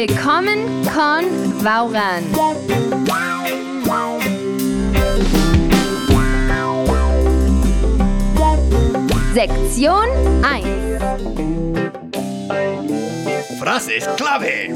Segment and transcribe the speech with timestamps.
[0.00, 1.26] Willkommen con
[1.62, 2.24] Vauran.
[9.34, 10.08] Sektion
[10.42, 10.98] 1.
[13.58, 14.72] Frases clave.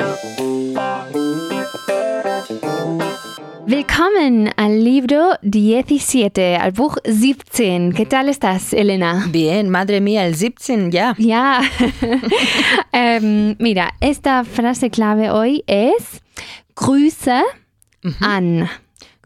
[3.66, 7.92] Willkommen al libro 17, al Buch 17.
[7.96, 9.26] ¿Qué tal estás, Elena?
[9.30, 11.16] Bien, madre mía, el 17 ya.
[11.18, 11.62] Ja.
[12.92, 16.20] ähm, mira, esta frase clave hoy es
[16.76, 17.42] Grüße
[18.20, 18.68] an.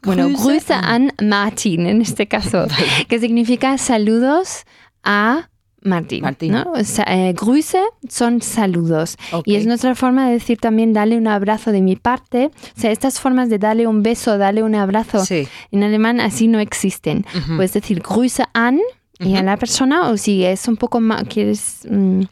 [0.02, 2.66] Bueno, Grüße Grüße an Martin en este caso,
[3.08, 4.64] que significa saludos
[5.02, 5.48] a
[5.82, 6.22] Martín.
[6.22, 6.52] Martín.
[6.52, 6.64] ¿no?
[6.74, 7.78] O sea, eh, Grüße
[8.08, 9.16] son saludos.
[9.44, 12.50] Y es nuestra forma de decir también dale un abrazo de mi parte.
[12.76, 15.46] O sea, estas formas de darle un beso, darle un abrazo, Sí.
[15.70, 17.24] en alemán así no existen.
[17.56, 18.80] Puedes decir Grüße an
[19.20, 22.22] y a la persona, o si es un poco más, quieres mm,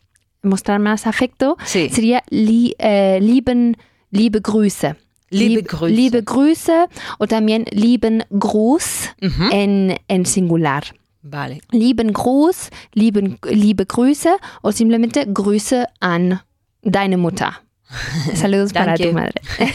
[0.43, 1.89] mostrar más afecto, Sí.
[1.91, 3.77] sería li, eh, lieben,
[4.11, 4.97] liebe Grüße.
[5.31, 5.89] Liebe Lieb- Grüße.
[5.95, 6.87] Liebe Grüße
[7.19, 9.09] o también lieben Gruß
[9.51, 10.85] en, en singular.
[11.29, 11.59] Vale.
[11.73, 16.41] Lieben Gruß, lieben, liebe Grüße o simplemente Grüße an
[16.83, 17.55] deine Mutter.
[18.35, 19.41] Saludos para tu madre.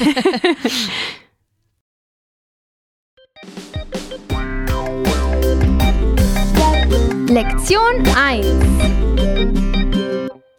[7.28, 8.46] Lección 1.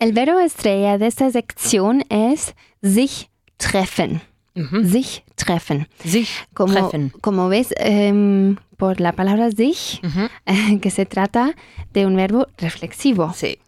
[0.01, 4.21] El verbo estrella de esta sección es sich treffen.
[4.57, 4.85] Ujú.
[4.85, 5.87] Sich treffen.
[6.05, 7.13] Sich Como, treffen.
[7.21, 10.01] como ves, em, por la palabra sich,
[10.83, 11.55] que se trata
[11.93, 13.33] de un verbo reflexivo.
[13.33, 13.59] Sí.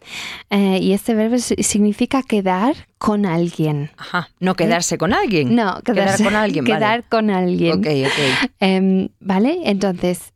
[0.49, 3.91] Eh, y este verbo si- significa quedar con alguien.
[3.95, 4.27] Ajá.
[4.41, 5.55] No quedarse con alguien.
[5.55, 6.75] No, Quedar quedarse- con alguien, vale.
[6.79, 7.79] Quedar con alguien.
[7.79, 8.49] Ok, ok.
[8.59, 9.59] Em, ¿Vale?
[9.63, 10.33] Entonces,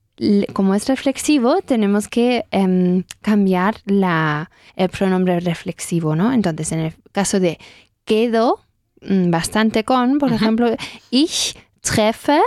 [0.53, 6.31] como es reflexivo, tenemos que em, cambiar la, el pronombre reflexivo, ¿no?
[6.31, 7.59] Entonces, en el caso de
[8.05, 8.61] quedo
[9.01, 10.73] mm, bastante con, por ejemplo,
[11.11, 12.39] ich treffe,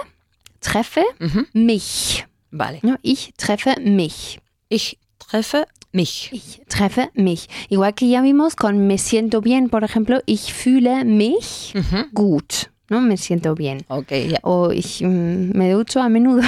[0.62, 1.44] treffe Ujú.
[1.52, 2.24] mich.
[2.50, 2.80] Vale.
[3.02, 4.40] Ich treffe mich.
[4.70, 6.30] Ich treffe mich.
[6.32, 7.48] Ich treffe mich.
[7.68, 12.06] Igual que ya vimos con me siento bien, por ejemplo, ich fühle mich Ujú.
[12.14, 12.70] gut.
[12.92, 13.00] ¿No?
[13.00, 13.84] Me siento bien.
[13.88, 14.38] Ok, ya.
[14.42, 16.42] O ich mm, me ducho a menudo.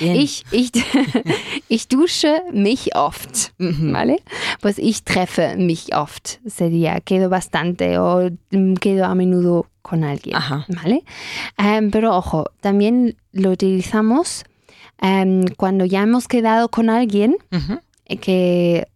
[0.00, 0.16] Bien.
[0.16, 0.72] Ich, ich,
[1.68, 3.52] ich dusche mich oft.
[3.58, 4.16] ¿Vale?
[4.60, 6.40] Pues ich treffe mich oft.
[6.46, 10.36] Sería quedo bastante o mm, quedo a menudo con alguien.
[10.36, 10.66] Ajá.
[10.68, 11.04] ¿Vale?
[11.58, 14.44] Em, pero ojo, también lo utilizamos
[15.00, 17.36] em, cuando ya hemos quedado con alguien
[18.06, 18.88] eh, que,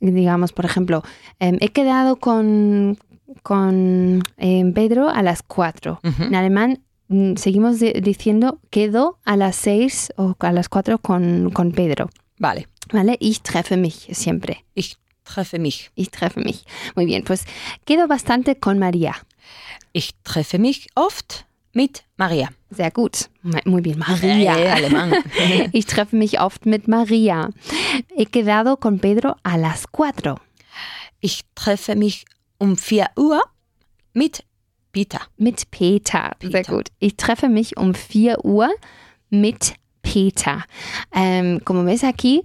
[0.00, 1.02] digamos, por ejemplo,
[1.40, 2.96] em, he quedado con,
[3.42, 6.00] con em, Pedro a las 4.
[6.02, 6.22] Ujú.
[6.24, 11.50] En alemán mm, seguimos di- diciendo quedo a las 6 o a las 4 con,
[11.50, 12.10] con Pedro.
[12.38, 12.68] Vale.
[12.92, 13.16] ¿Vale?
[13.20, 14.64] Ich treffe mich siempre.
[14.74, 15.90] Ich treffe mich.
[15.94, 16.64] Ich treffe mich.
[16.96, 17.44] Muy bien, pues
[17.84, 19.14] quedo bastante con María.
[19.92, 22.52] Ich treffe mich oft mit Maria.
[22.70, 23.28] Sehr gut.
[23.64, 24.74] Muy bien, Eh, María.
[24.74, 25.12] alemán.
[25.72, 27.50] Ich treffe mich oft mit María.
[28.16, 30.36] He quedado con Pedro a las 4.
[31.20, 32.24] Ich treffe mich
[32.62, 33.42] um 4 Uhr
[34.14, 34.44] mit
[34.92, 35.20] Peter.
[35.36, 36.36] Mit Peter.
[36.40, 36.72] Sehr Peter.
[36.72, 36.88] gut.
[37.00, 38.70] Ich treffe mich um 4 Uhr
[39.30, 40.64] mit Peter.
[41.12, 42.42] Em, como ves aquí,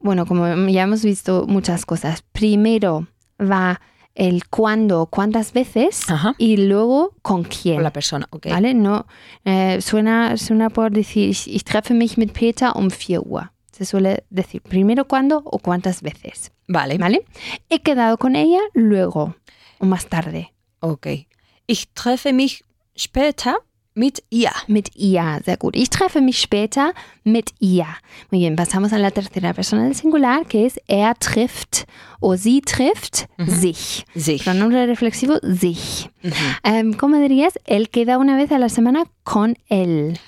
[0.00, 2.22] bueno, como ya hemos visto muchas cosas.
[2.32, 3.06] Primero
[3.38, 3.80] va
[4.16, 6.34] el cuándo, cuántas veces Ajá.
[6.38, 7.76] y luego con quién.
[7.76, 8.46] Con la persona, ok.
[8.50, 8.74] ¿Vale?
[8.74, 9.06] No,
[9.44, 13.52] eh, suena, suena por decir, ich, ich treffe mich mit Peter um 4 Uhr.
[13.72, 16.52] Se suele decir primero cuándo o cuántas veces.
[16.68, 16.96] Vale.
[16.96, 17.24] ¿Vale?
[17.68, 19.34] He quedado con ella luego
[19.78, 20.48] o más tarde.
[20.80, 21.26] Ok.
[21.66, 22.62] Ich treffe mich
[22.96, 23.56] später
[23.94, 24.50] mit ihr.
[24.66, 25.76] Mit ihr, sehr gut.
[25.76, 26.92] Ich treffe mich später
[27.22, 27.86] mit ihr.
[28.30, 31.86] Muy bien, pasamos a la tercera persona del singular, que es er trifft
[32.20, 34.04] o sie trifft sich.
[34.16, 34.42] Sich.
[34.44, 36.10] Pronombre reflexivo, sich.
[36.24, 36.34] Ujú.
[36.64, 37.54] Em, ¿Cómo dirías?
[37.66, 40.18] Él queda una vez a la semana con él.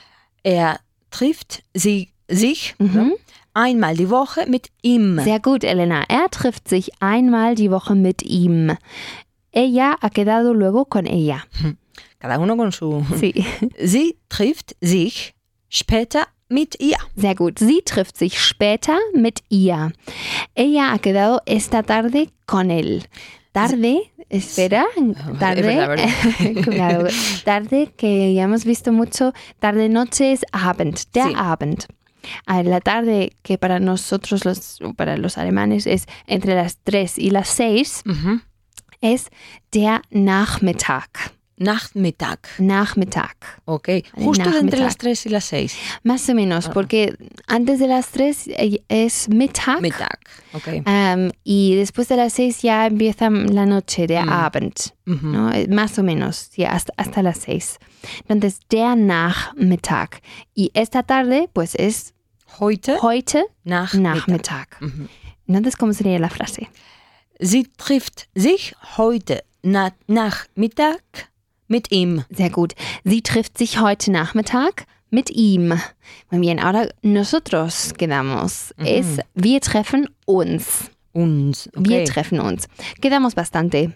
[0.45, 0.79] Er
[1.11, 2.95] trifft sie, sich Mhm.
[3.09, 3.17] ne,
[3.53, 5.19] einmal die Woche mit ihm.
[5.21, 6.05] Sehr gut, Elena.
[6.09, 8.77] Er trifft sich einmal die Woche mit ihm.
[9.57, 11.49] Ella ha quedado luego con ella.
[12.19, 13.03] Cada uno con su.
[13.19, 13.33] Sí.
[13.85, 15.35] Sie trifft sich
[15.71, 16.99] später mit ihr.
[17.17, 17.59] Sehr gut.
[17.59, 19.93] Sie trifft sich später mit ihr.
[20.55, 23.07] Ella ha quedado esta tarde con él.
[23.53, 24.85] Tarde, espera,
[25.39, 26.13] tarde,
[26.63, 27.09] cuidado,
[27.43, 31.33] tarde que ya hemos visto mucho, tarde noche es Abend, der Sí.
[31.35, 31.87] Abend.
[32.45, 37.31] A la tarde que para nosotros los, para los alemanes es entre las 3 y
[37.31, 38.41] las 6 Ujú.
[39.01, 39.29] Es
[39.73, 41.33] der Nachmittag.
[41.59, 42.41] Nachmittag.
[42.59, 43.35] Nachmittag.
[43.65, 43.89] Ok.
[44.15, 44.81] Justo entre Nachmittag.
[44.81, 45.77] las 3 y las 6.
[46.03, 47.17] Más o menos, porque
[47.47, 48.51] antes de las 3
[48.89, 49.81] es Mittag.
[49.81, 50.19] Mittag.
[50.53, 50.69] Ok.
[50.85, 54.33] Am, y después de las 6 ya empieza la noche, der Mm.
[54.33, 54.75] Abend.
[55.07, 55.27] Ujú.
[55.29, 55.51] ¿no?
[55.53, 57.79] Eh, Más o menos, sí, hasta, hasta las 6.
[58.29, 60.21] Entonces, der Nachmittag.
[60.55, 62.13] Y esta tarde, pues es
[62.61, 64.15] Heute heute Nachmittag.
[64.17, 64.69] Nachmittag.
[64.81, 65.09] Mhm.
[65.49, 66.69] Entonces, ¿cómo sería la frase?
[67.39, 71.03] Sie trifft sich heute na Nachmittag
[71.69, 72.25] mit ihm.
[72.31, 72.75] Sehr gut.
[73.05, 75.69] Sie trifft sich heute Nachmittag mit ihm.
[76.31, 78.73] Muy bien, ahora nosotros quedamos.
[78.79, 80.91] Es wir treffen uns.
[81.13, 81.69] Uns.
[81.75, 81.89] Okay.
[81.89, 82.69] Wir treffen uns.
[83.01, 83.93] Quedamos bastante.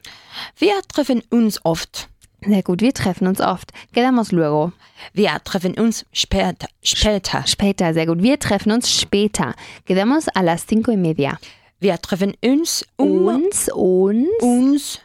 [0.57, 2.09] Wir treffen uns oft.
[2.43, 3.71] Sehr gut, wir treffen uns oft.
[3.93, 4.73] Quedamos luego.
[5.13, 6.69] Wir treffen uns später.
[6.83, 7.47] Später.
[7.47, 8.23] Später, sehr gut.
[8.23, 9.55] Wir treffen uns später.
[9.87, 11.39] Quedamos a las cinco y media.
[11.81, 14.29] Wir treffen uns um Uns, uns.
[14.43, 15.01] uns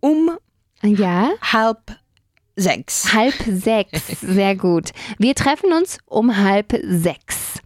[0.00, 0.36] um
[0.82, 1.78] Ja, halb
[2.56, 3.12] sechs.
[3.14, 4.20] halb sechs.
[4.20, 4.90] Sehr gut.
[5.18, 7.60] Wir treffen uns um halb sechs.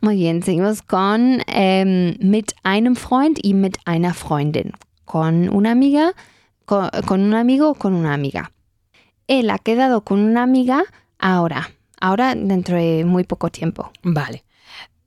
[0.00, 1.42] Muy bien, seguimos con
[2.20, 4.72] mit einem Freund y mit einer Freundin.
[5.04, 6.12] Con una amiga,
[6.66, 8.50] con, con un amigo con una amiga.
[9.26, 10.82] Él ha quedado con una amiga
[11.18, 11.68] ahora.
[12.00, 13.90] Ahora dentro de muy poco tiempo.
[14.02, 14.42] Vale.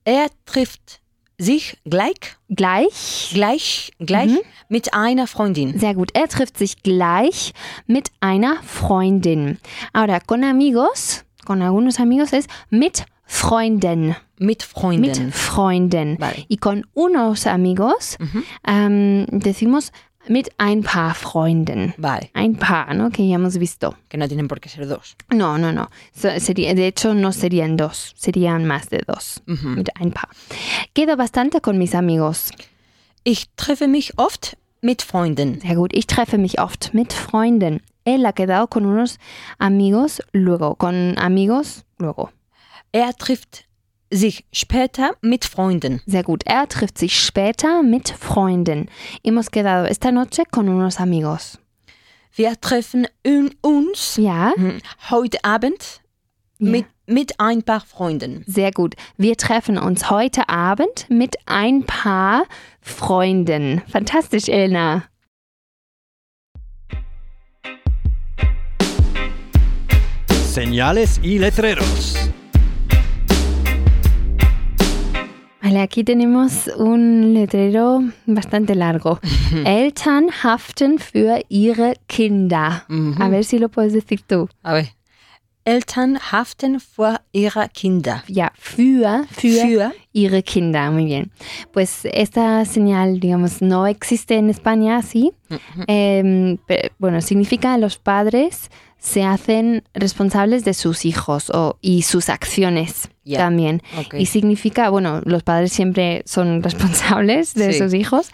[0.06, 1.00] Er trifft
[1.38, 2.16] sich gleich,
[2.50, 3.32] Gleich.
[3.34, 4.40] gleich, gleich Mhm.
[4.70, 5.78] mit einer Freundin.
[5.80, 6.12] Sehr gut.
[6.14, 7.54] Er trifft sich gleich
[7.88, 9.58] mit einer Freundin.
[9.94, 14.16] Ahora, con amigos, con algunos amigos es mit Freunden.
[14.38, 15.26] Mit Freunden.
[15.26, 16.18] Mit Freunden.
[16.20, 16.46] Vale.
[16.48, 18.44] Y con unos amigos Mhm.
[18.68, 19.92] ähm, decimos
[20.28, 21.94] mit ein paar Freunden.
[21.98, 22.30] Vale.
[22.34, 23.10] Ein paar, ¿no?
[23.12, 23.96] Que ya hemos visto.
[24.10, 25.16] Que no tienen por qué ser dos.
[25.30, 25.90] No, no, no.
[26.14, 28.14] So- sería, de hecho, no serían dos.
[28.18, 29.42] Serían más de dos.
[29.46, 29.76] Mhm.
[29.76, 30.30] Mit ein paar.
[30.94, 32.52] Quedo bastante con mis amigos.
[33.24, 35.60] Ich treffe mich oft mit Freunden.
[35.62, 35.92] Sehr gut.
[35.94, 37.82] Ich treffe mich oft mit Freunden.
[38.06, 39.18] Él ha quedado con unos
[39.58, 40.76] amigos luego.
[40.76, 42.32] Con amigos luego.
[42.92, 43.65] Er trifft
[44.16, 46.02] sich später mit Freunden.
[46.06, 46.44] Sehr gut.
[46.46, 48.88] Er trifft sich später mit Freunden.
[49.24, 51.60] Hemos quedado esta noche con unos amigos.
[52.36, 54.80] Wir treffen un- uns Ja, hm,
[55.10, 56.02] heute Abend
[56.60, 56.72] Ja.
[56.72, 58.44] mit, mit ein paar Freunden.
[58.48, 58.96] sehr gut.
[59.18, 62.46] Wir treffen uns heute Abend mit ein paar
[62.82, 63.82] Freunden.
[63.88, 65.04] Fantastisch, Elna.
[70.54, 72.16] Señales y letreros.
[75.66, 79.20] Vale, aquí tenemos un letrero bastante largo.
[79.66, 82.86] Eltern haften für ihre Kinder.
[83.20, 84.48] A ver si lo puedes decir tú.
[84.62, 84.90] A ver.
[85.64, 88.24] Eltern haften vor ihrer Kinder.
[88.28, 90.92] Ja, für, für, Für ihre Kinder.
[90.92, 91.32] Muy bien.
[91.72, 95.32] Pues esta señal, digamos, no existe en España así.
[95.88, 96.60] Em,
[97.00, 98.70] bueno, significa los padres
[99.06, 103.84] se hacen responsables de sus hijos o, y sus acciones también.
[104.18, 107.78] Y significa, bueno, los padres siempre son responsables de Sí.
[107.80, 108.32] sus hijos,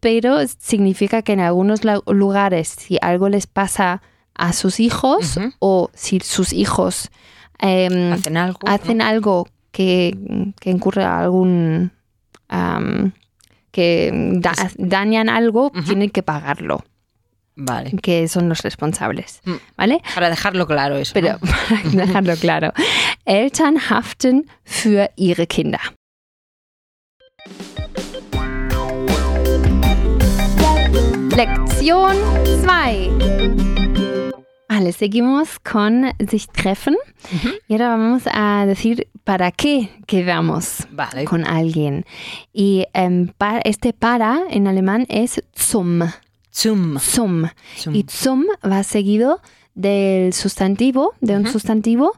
[0.00, 4.02] pero significa que en algunos lugares, si algo les pasa
[4.34, 7.10] a sus hijos o si sus hijos
[7.60, 8.58] em, hacen algo.
[8.66, 8.72] ¿no?
[8.72, 10.16] hacen algo que,
[10.60, 11.92] que incurre a algún...
[12.48, 13.12] am,
[13.70, 14.10] que
[14.40, 16.82] da- dañan algo, tienen que pagarlo,
[17.60, 17.90] Vale.
[18.02, 19.54] que son los responsables, Mm.
[19.76, 20.00] ¿vale?
[20.14, 21.12] Para dejarlo claro eso.
[21.12, 21.38] Pero ¿no?
[21.92, 22.72] para dejarlo claro,
[23.24, 25.80] Eltern haften für ihre Kinder.
[31.36, 32.64] Lección 2.
[34.68, 36.96] Vale, seguimos con sich treffen.
[37.68, 41.24] Y ahora vamos a decir para qué quedamos Vale.
[41.24, 42.04] con alguien.
[42.52, 43.32] Y em,
[43.64, 46.00] este para en alemán es zum.
[46.58, 46.98] Zum.
[46.98, 47.48] Zum.
[47.76, 47.94] zum.
[47.94, 49.40] Y zum va seguido
[49.76, 52.14] del sustantivo, de un sustantivo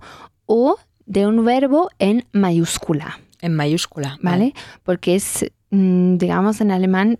[0.46, 4.18] o de un verbo en mayúscula, En mayúscula.
[4.22, 4.54] ¿vale?
[4.82, 7.18] Porque es, mm, digamos, en alemán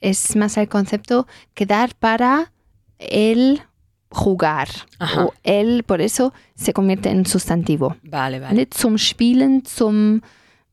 [0.00, 2.50] es más el concepto quedar para
[2.98, 3.62] el
[4.10, 4.68] jugar.
[4.98, 5.26] Ajá.
[5.26, 7.96] O el, por eso se convierte en sustantivo.
[8.02, 8.54] Vale, vale.
[8.54, 8.68] ¿vale?
[8.74, 10.20] Zum Spielen, zum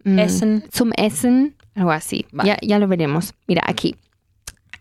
[0.05, 0.63] mm, Essen.
[0.71, 2.25] Zum Essen, algo así.
[2.31, 2.49] Vale.
[2.49, 3.35] Ya, ya lo veremos.
[3.45, 3.95] Mira, aquí.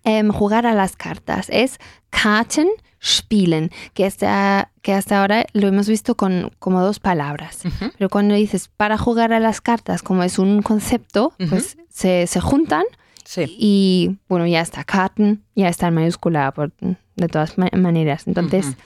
[0.05, 1.79] Em, jugar a las cartas es
[2.11, 2.69] Karten
[3.05, 7.61] spielen, que hasta, que hasta ahora lo hemos visto con como dos palabras.
[7.99, 12.41] Pero cuando dices para jugar a las cartas, como es un concepto, pues se, se
[12.41, 12.85] juntan
[13.25, 13.45] Sí.
[13.59, 18.27] y bueno, ya está Karten, ya está en mayúscula por, de todas ma- maneras.
[18.27, 18.77] Entonces,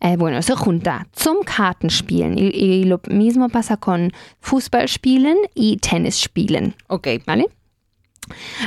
[0.00, 2.38] eh, bueno, se junta zum Kartenspielen.
[2.38, 7.08] Y, y lo mismo pasa con Fußballspielen y Tennisspielen, Ok.
[7.26, 7.46] ¿vale?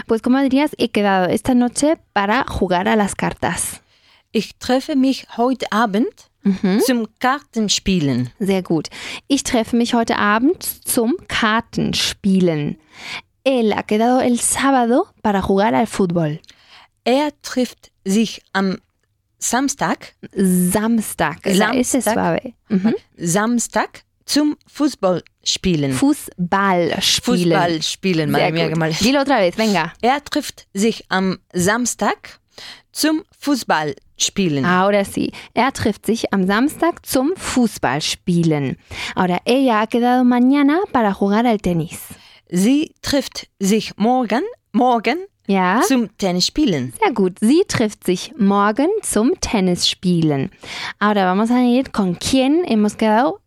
[0.07, 3.81] Pues como dirías, he quedado esta noche para jugar a las cartas.
[4.31, 6.31] Ich treffe mich heute Abend
[6.85, 8.31] zum Kartenspielen.
[8.39, 8.89] Sehr gut.
[9.27, 12.77] Ich treffe mich heute Abend zum Kartenspielen.
[13.43, 16.39] Él ha quedado el sábado para jugar al fútbol.
[17.03, 18.77] Er trifft sich am
[19.39, 21.39] Samstag, Samstag.
[21.43, 22.13] Samstag.
[22.13, 22.53] suave.
[22.69, 22.93] Mhm.
[23.17, 25.91] Samstag zum Fußballspielen.
[25.93, 27.51] Fußball spielen.
[27.51, 28.73] Fußballspielen, Sehr madre mía, gut.
[28.73, 28.91] qué mal.
[28.93, 29.91] Dilo otra vez, venga.
[30.01, 32.39] Er trifft sich am Samstag
[32.93, 34.63] zum Fußballspielen.
[34.65, 35.31] Ahora sí.
[35.53, 38.77] Er trifft sich am Samstag zum Fußballspielen.
[39.15, 41.99] Ahora, ella ha quedado mañana para jugar al tenis.
[42.49, 45.81] Sie trifft sich morgen, morgen Ja.
[45.85, 46.93] zum Tennisspielen.
[47.01, 47.37] Sehr gut.
[47.41, 50.51] Sie trifft sich morgen zum Tennisspielen.
[50.99, 53.39] Ahora vamos a ir con quién hemos quedado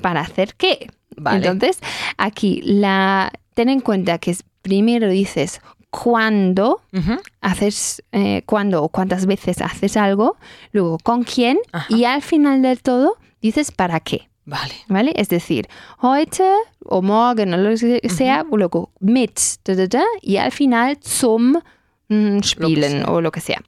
[0.00, 0.88] para hacer qué.
[1.16, 1.46] Vale.
[1.46, 1.80] Entonces,
[2.16, 6.82] aquí la ten en cuenta que primero dices cuándo
[7.40, 10.36] haces, eh, cuándo o cuántas veces haces algo,
[10.72, 11.94] luego con quién Ajá.
[11.94, 14.28] y al final del todo dices para qué.
[14.44, 14.74] Vale.
[14.88, 15.12] ¿Vale?
[15.16, 15.68] Es decir,
[16.00, 16.44] heute
[16.84, 21.58] o morgen o lo que sea, luego mit da, da, da, y al final zum
[22.08, 23.62] mm, Spielen o lo que sea.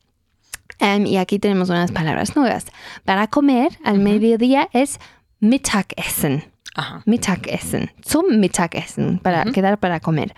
[0.78, 2.64] Em, y aquí tenemos unas palabras nuevas.
[3.04, 4.98] Para comer al mediodía es
[5.40, 6.44] Mittagessen.
[6.74, 7.02] Ajá.
[7.04, 7.90] Mittagessen.
[8.02, 10.32] Zum Mittagessen, para quedar para comer.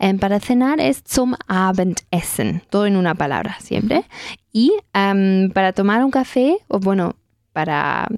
[0.00, 2.62] Em, para cenar es zum Abendessen.
[2.68, 4.04] Todo en una palabra siempre.
[4.52, 7.14] Y em, para tomar un café, o bueno,
[7.52, 8.08] para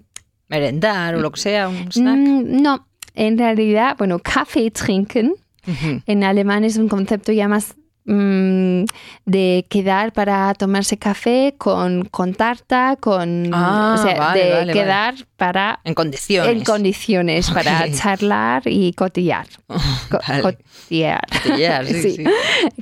[0.48, 2.16] Merendar o lo que sea, un snack.
[2.16, 5.34] Mm, no, en realidad, bueno, Kaffee trinken
[5.66, 6.02] Ujú.
[6.06, 8.84] en alemán es un concepto ya más mm,
[9.26, 13.50] de quedar para tomarse café con, con tarta, con...
[13.52, 15.80] Ah, o sea, vale, de vale, quedar para...
[15.84, 16.52] En condiciones.
[16.52, 17.94] En condiciones, para Ok.
[17.94, 19.46] charlar y cotillar.
[20.10, 20.42] Co- Vale.
[20.42, 21.20] Cotillar.
[21.42, 22.24] Cotillar, sí, sí.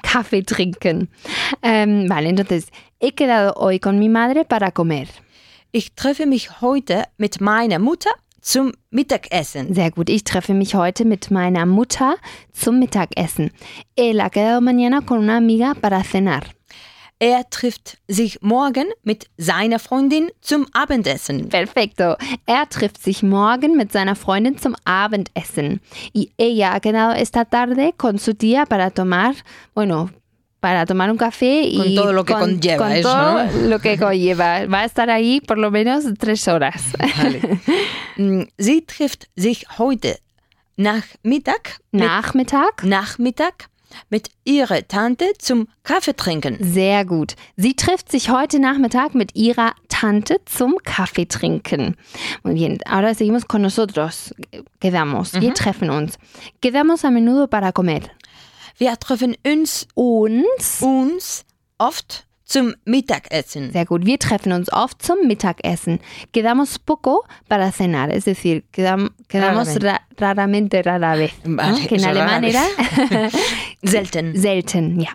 [0.02, 1.08] Kaffee trinken.
[1.62, 2.70] Em, vale, entonces,
[3.00, 5.08] he quedado hoy con mi madre para comer.
[5.72, 8.12] Ich treffe mich heute mit meiner Mutter
[8.48, 9.74] zum Mittagessen.
[9.74, 10.08] Sehr gut.
[10.08, 12.16] Ich treffe mich heute mit meiner Mutter
[12.52, 13.50] zum Mittagessen.
[13.94, 16.44] Él ha quedado mañana con una amiga para cenar.
[17.20, 21.50] Er trifft sich morgen mit seiner Freundin zum Abendessen.
[21.50, 22.16] Perfecto.
[22.46, 25.82] Er trifft sich morgen mit seiner Freundin zum Abendessen.
[26.14, 29.34] Y ella ha quedado esta tarde con su tía para tomar,
[29.74, 30.08] bueno,
[30.60, 33.68] para tomar un café y Con todo lo que conlleva con eso, todo ¿no?
[33.68, 34.66] lo que conlleva.
[34.66, 36.82] Va a estar ahí por lo menos tres horas.
[38.20, 40.18] Mm, Sie trifft sich heute
[40.76, 42.82] Nachmittag, mit, Nachmittag.
[42.82, 43.68] Nachmittag
[44.10, 46.56] mit ihrer Tante zum Kaffee trinken.
[46.60, 47.34] Sehr gut.
[47.56, 51.96] Sie trifft sich heute Nachmittag mit ihrer Tante zum Kaffee trinken.
[52.42, 54.34] Muy bien, ahora seguimos con nosotros.
[54.80, 56.18] Quedamos, wir treffen uns.
[56.60, 58.10] Quedamos a menudo para comer.
[58.78, 61.44] Wir treffen uns, Uns, uns
[61.78, 63.72] oft zum Mittagessen.
[63.72, 66.00] sehr gut, wir treffen uns oft zum Mittagessen.
[66.32, 69.86] Quedamos poco para cenar, es decir, quedam- quedamos Raramente.
[69.86, 71.32] ra- raramente, rara vez.
[71.44, 72.62] Vale, Que en alemán era
[73.84, 74.34] Selten.
[74.40, 75.10] selten, ja.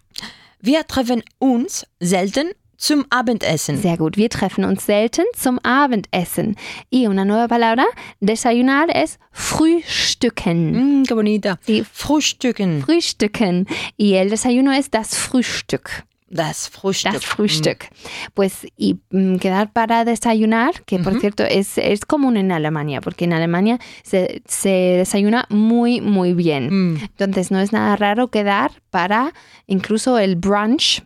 [0.62, 2.52] Wir treffen uns selten
[2.84, 3.78] zum Abendessen.
[3.78, 4.18] Sehr gut.
[4.18, 6.58] Wir treffen uns selten zum Abendessen.
[6.90, 7.86] Y una nueva palabra,
[8.20, 11.00] desayunar es frühstücken.
[11.00, 11.60] Mm, qué bonita.
[11.62, 11.86] Sí.
[11.90, 12.82] Frühstücken.
[12.82, 13.68] Frühstücken.
[13.96, 16.04] Y el desayuno es das Frühstück.
[16.30, 17.14] Das Frühstück.
[17.14, 17.88] Das Frühstück.
[18.34, 23.26] Pues, y mm, quedar para desayunar, que por cierto es, es común en Alemania, porque
[23.26, 26.96] en Alemania se, se desayuna muy, muy bien.
[26.96, 26.98] Mm.
[27.18, 29.32] Entonces no es nada raro quedar para
[29.68, 31.04] incluso el brunch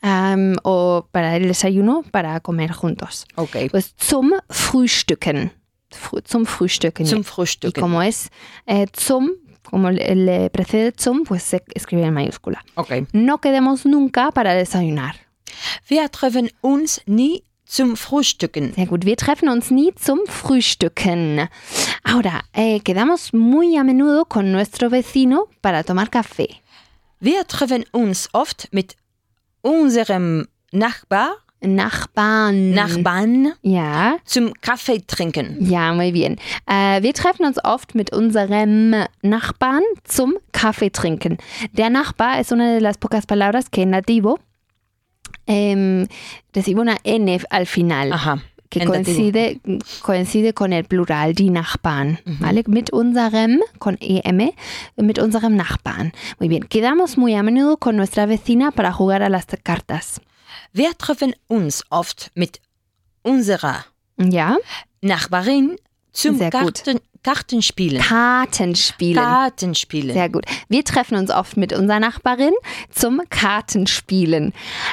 [0.00, 3.26] Am, o para el desayuno para comer juntos.
[3.36, 3.70] ok.
[3.70, 5.50] Pues zum Frühstücken.
[5.90, 7.06] Fru- Zum Frühstücken.
[7.06, 7.80] Zum y Frühstücken.
[7.80, 8.30] como es
[8.66, 9.30] eh, zum,
[9.70, 12.62] como le, le precede zum, pues se escribe en mayúscula.
[12.76, 13.06] Okay.
[13.12, 15.14] No quedemos nunca para desayunar.
[15.88, 18.74] Wir treffen uns nie zum Frühstücken.
[18.74, 21.48] Sehr gut, wir treffen uns nie zum Frühstücken.
[22.04, 26.48] Ahora, eh, quedamos muy a menudo con nuestro vecino para tomar café.
[27.20, 28.94] Wir treffen uns oft mit
[29.62, 32.70] unserem Nachbar, Nachbarn.
[32.70, 34.18] Nachbarn Ja.
[34.24, 35.56] zum Kaffee trinken.
[35.60, 36.36] Ja, muy bien.
[36.66, 41.36] Äh, wir treffen uns oft mit unserem Nachbarn zum Kaffee trinken.
[41.72, 44.38] Der Nachbar es una de las pocas palabras que en nativo
[45.46, 46.06] em,
[46.54, 48.12] recibe una N al final.
[48.12, 48.38] Aha.
[48.68, 49.60] Que coincide,
[50.02, 52.64] coincide con el plural, die Nachbarn, ¿vale?
[52.66, 54.52] Mit unserem, con EM,
[54.96, 56.12] mit unserem Nachbarn.
[56.38, 60.20] Muy bien, quedamos muy a menudo con nuestra vecina para jugar a las cartas.
[60.72, 62.60] Wir treffen uns oft mit
[63.22, 63.86] unserer
[64.18, 64.58] ¿Ya?
[65.00, 65.78] Nachbarin
[66.12, 66.82] zum Sehr gut.
[66.84, 68.00] Karten, Karten spielen.
[68.00, 69.22] Kartenspielen.
[69.22, 70.14] Kartenspielen.
[70.14, 70.44] Sehr gut.
[70.68, 72.52] Wir treffen uns oft mit unserer Nachbarin
[72.90, 74.52] zum Kartenspielen.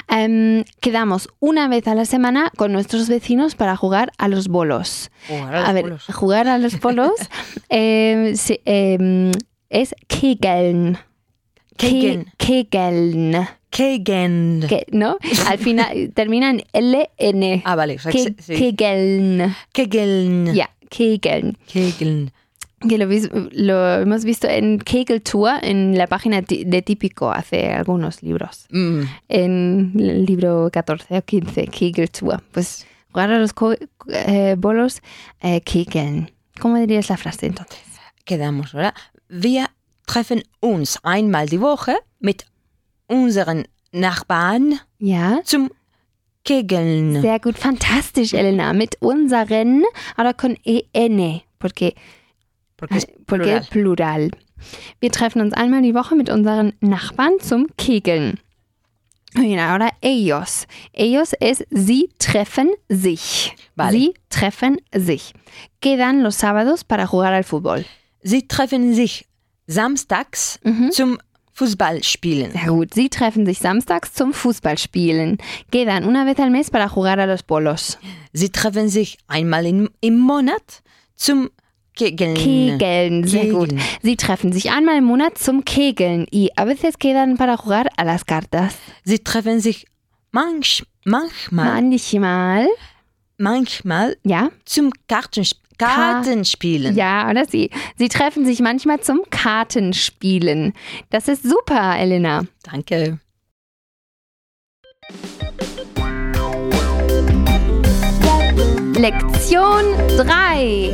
[0.10, 5.10] Em, quedamos una vez a la semana con nuestros vecinos para jugar a los bolos.
[5.28, 6.06] Jugar a los a ver, bolos.
[6.14, 7.12] jugar a los bolos
[7.70, 9.32] em, se- em,
[9.70, 10.98] es kegeln.
[11.78, 12.26] Kegeln.
[12.38, 13.48] Ke- Kegeln.
[13.70, 14.66] Kegen.
[14.70, 15.18] Que- ¿No?
[15.48, 17.62] Al final termina en LN.
[17.66, 17.96] Ah, vale.
[17.96, 18.56] o sea, Ke- sí.
[18.56, 19.54] Kegeln.
[19.74, 20.56] Kegeln.
[20.56, 21.58] Ja, Kegeln.
[21.68, 22.32] Kegeln.
[22.88, 23.08] Que lo,
[23.52, 28.68] lo hemos visto en Kegel Tour, en la página de Típico, hace algunos libros.
[28.70, 29.02] Mm.
[29.30, 32.44] En el libro 14 o 15, Kegel Tour.
[32.52, 33.56] Pues jugar a los
[34.10, 35.02] eh, bolos,
[35.42, 36.32] eh, Kegeln.
[36.60, 37.80] ¿Cómo dirías la frase entonces?
[38.26, 38.94] Quedamos, oder?
[39.30, 39.68] Wir
[40.06, 42.46] treffen uns einmal die Woche mit
[43.08, 45.70] unseren Nachbarn Ja, zum
[46.46, 47.22] Kegeln.
[47.22, 48.72] sehr gut, fantastisch, Elena.
[48.74, 49.84] Mit unseren,
[50.16, 51.94] ahora con EN, porque
[52.78, 53.68] Porque es Porque plural.
[53.70, 54.32] plural.
[55.00, 58.40] Wir treffen uns einmal die Woche mit unseren Nachbarn zum Kegeln.
[59.38, 60.66] Ahora ellos.
[60.94, 63.54] Ellos es sie treffen sich.
[63.76, 63.92] Vale.
[63.98, 65.34] Sie treffen sich.
[65.82, 67.86] Quedan los sábados para jugar al fútbol.
[68.24, 69.26] Sie treffen sich
[69.68, 70.92] samstags Mhm.
[70.92, 71.18] zum
[71.56, 72.52] Fußballspielen.
[72.52, 72.94] Sehr gut.
[72.94, 75.38] Sie treffen sich samstags zum Fußballspielen.
[75.72, 77.98] Quedan una vez al mes para jugar a los polos.
[78.34, 80.84] Sie treffen sich einmal in, im Monat
[81.16, 81.50] zum
[81.96, 82.36] Kegeln.
[82.36, 83.70] Kegeln, sehr gut.
[83.70, 83.82] Kegeln.
[84.02, 88.04] Sie treffen sich einmal im Monat zum Kegeln y a veces quedan para jugar a
[88.04, 88.76] las cartas.
[89.06, 89.86] Sie treffen sich
[90.32, 92.68] manch, manchmal, Manchmal,
[93.38, 96.96] manchmal ja, zum Kartensp Kartenspielen.
[96.96, 97.70] Ja, oder sie.
[97.98, 100.74] Sie treffen sich manchmal zum Kartenspielen.
[101.10, 102.44] Das ist super, Elena.
[102.64, 103.20] Danke.
[108.98, 109.84] Lección
[110.18, 110.92] 3.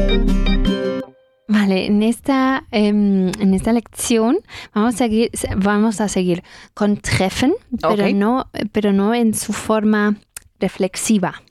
[1.48, 4.38] Vale, en esta, em, en esta lección
[4.74, 8.14] vamos a seguir, vamos a seguir con treffen, pero, Ok.
[8.14, 10.16] no, pero no en su forma
[10.62, 11.42] reflexiva.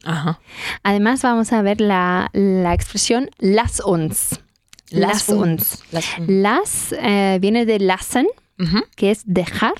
[0.82, 4.40] Además vamos a ver la, la expresión las uns.
[4.90, 5.82] Las uns.
[6.26, 8.26] Las eh, viene de lassen,
[8.96, 9.74] que es dejar.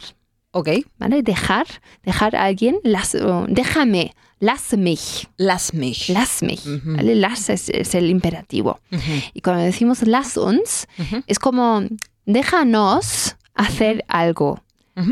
[0.53, 0.85] Okay.
[0.99, 1.23] ¿vale?
[1.23, 1.67] Dejar,
[2.03, 6.09] dejar a alguien, las, oh, déjame, lass mich, Lass mich.
[6.09, 6.65] lass mich.
[6.67, 8.81] Lass es, es el imperativo.
[9.33, 10.89] Y cuando decimos lass uns,
[11.29, 11.85] es como
[12.27, 14.61] déjanos hacer algo.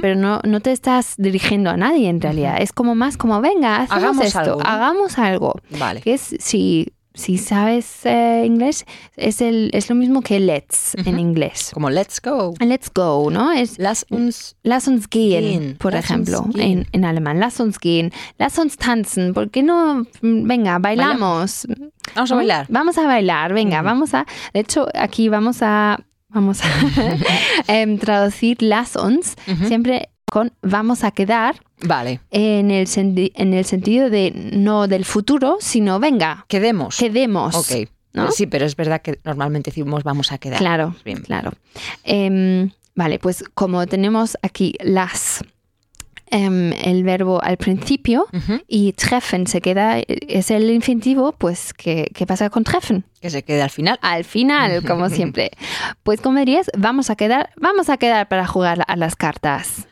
[0.03, 2.57] Pero no, no te estás dirigiendo a nadie en realidad.
[2.61, 4.67] Es como más como, venga, Hagamos esto, algo, ¿no?
[4.69, 5.55] hagamos algo.
[5.79, 6.03] Vale.
[6.03, 8.85] Que es, si, si sabes eh, inglés,
[9.17, 11.19] es, el, es lo mismo que let's en Ujú.
[11.19, 11.71] inglés.
[11.73, 12.53] Como let's go.
[12.61, 13.51] Let's go, ¿no?
[13.53, 14.57] Es Lass uns.
[14.63, 15.77] Lass uns gehen, Gehen.
[15.79, 16.81] por Lass ejemplo, uns gehen.
[16.81, 17.41] En, en alemán.
[17.41, 18.13] Lass uns gehen.
[18.37, 19.33] Lass uns tanzen.
[19.33, 20.05] ¿Por qué no?
[20.21, 21.67] mm, Venga, bailamos.
[22.15, 22.67] Vamos a bailar.
[22.69, 23.85] Vamos a bailar, venga, Ujú.
[23.87, 24.27] vamos a.
[24.53, 25.99] De hecho, aquí vamos a.
[26.31, 26.69] Vamos a
[27.69, 29.67] em, traducir las Ujú.
[29.67, 32.21] siempre con vamos a quedar Vale.
[32.31, 32.87] en el,
[33.35, 36.97] en el sentido de no del futuro, sino venga, Quedemos.
[36.99, 37.55] quedemos.
[37.55, 37.89] Ok.
[38.13, 38.31] ¿no?
[38.33, 40.59] Sí, pero es verdad que normalmente decimos vamos a quedar.
[40.59, 41.23] Claro, Bien.
[41.23, 41.53] claro.
[42.05, 45.43] Em, vale, pues como tenemos aquí las,
[46.31, 48.61] em, el verbo al principio Ujú.
[48.67, 53.05] y treffen se queda, es el infinitivo, pues ¿qué, qué pasa con treffen?
[53.21, 53.99] Que se quede al final.
[54.03, 55.51] Al final, como siempre.
[56.03, 59.87] Pues como dirías, vamos a quedar, vamos a quedar para jugar a las cartas.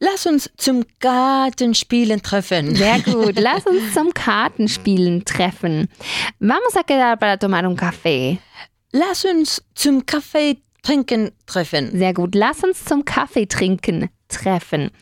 [0.00, 2.74] Lass uns zum Kartenspielen treffen.
[2.76, 3.38] Sehr gut.
[3.38, 5.88] Lass uns zum Kartenspielen treffen.
[6.38, 8.38] Vamos a quedar para tomar un café.
[8.92, 11.90] Lass uns zum Kaffee trinken treffen.
[11.98, 12.34] Sehr gut.
[12.36, 14.92] Lass uns zum Kaffee trinken treffen.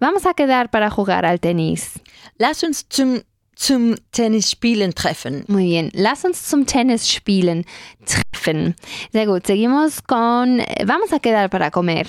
[0.00, 2.00] Vamos a quedar para jugar al tenis.
[2.38, 3.22] Lass uns zum,
[3.54, 5.44] zum Tennis spielen treffen.
[5.48, 5.90] Muy bien.
[5.94, 7.64] Lass uns zum Tennis spielen
[8.06, 8.74] treffen.
[9.12, 9.46] Sehr gut.
[9.46, 12.06] Seguimos con vamos a quedar para comer.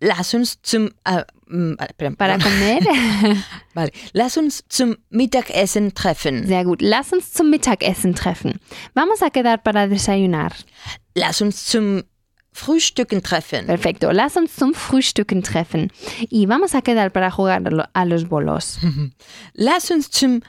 [0.00, 1.24] Lass uns zum äh,
[2.16, 2.80] Para comer.
[3.74, 3.90] Vale.
[4.12, 6.46] Lass uns zum Mittagessen treffen.
[6.46, 6.80] Sehr gut.
[6.80, 8.58] Lass uns zum Mittagessen treffen.
[8.94, 10.52] Vamos a quedar para desayunar.
[11.14, 12.02] Lass uns zum
[12.52, 13.66] Frühstücken treffen.
[13.66, 14.10] Perfecto.
[14.12, 15.90] Lass uns zum Frühstücken treffen.
[16.30, 18.78] Y vamos a quedar para jugar a lo- a los bolos.
[19.54, 20.40] Lass uns zum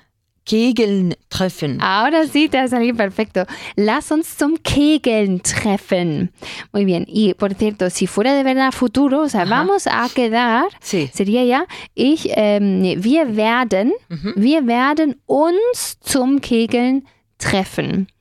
[0.46, 1.80] Kegeln treffen.
[1.82, 3.46] Ahora sí te ha salido perfecto.
[3.78, 6.34] Lass uns zum Kegeln treffen.
[6.74, 7.06] Muy bien.
[7.08, 9.50] Y por cierto, si fuera de verdad futuro, o sea, Ajá.
[9.52, 11.10] vamos a quedar, Sí.
[11.14, 14.34] sería ya, ich, ähm, nee, wir werden, Mhm.
[14.36, 17.14] wir werden uns zum Kegeln treffen,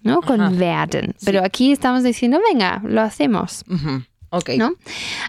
[0.02, 0.20] ¿no?
[0.20, 0.54] Con Ajá.
[0.54, 1.14] werden.
[1.18, 1.26] Sí.
[1.26, 4.04] Pero aquí estamos diciendo, venga, lo hacemos, Mhm.
[4.30, 4.56] Okay.
[4.56, 4.72] ¿no?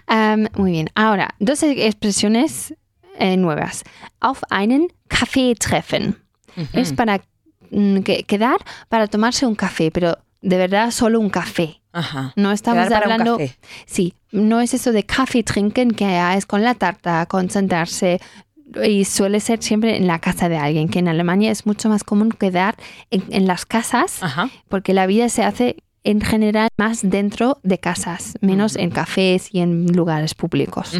[0.08, 0.88] Ähm, muy bien.
[0.94, 2.74] Ahora, dos expresiones
[3.18, 3.84] eh, nuevas.
[4.20, 6.16] Auf einen Kaffee treffen.
[6.56, 6.68] Mhm.
[6.72, 7.20] Es para
[7.70, 8.56] mm, que- quedar
[8.88, 11.80] para tomarse un café, pero de verdad solo un café.
[11.92, 12.32] Ajá.
[12.36, 13.38] No estamos Quedar hablando,
[13.86, 18.20] sí, no es eso de café trinken que es con la tarta, con sentarse
[18.84, 22.02] y suele ser siempre en la casa de alguien, que en Alemania es mucho más
[22.04, 22.76] común quedar
[23.10, 24.48] en, en las casas Ajá.
[24.68, 29.60] porque la vida se hace en general más dentro de casas, menos en cafés y
[29.60, 30.92] en lugares públicos.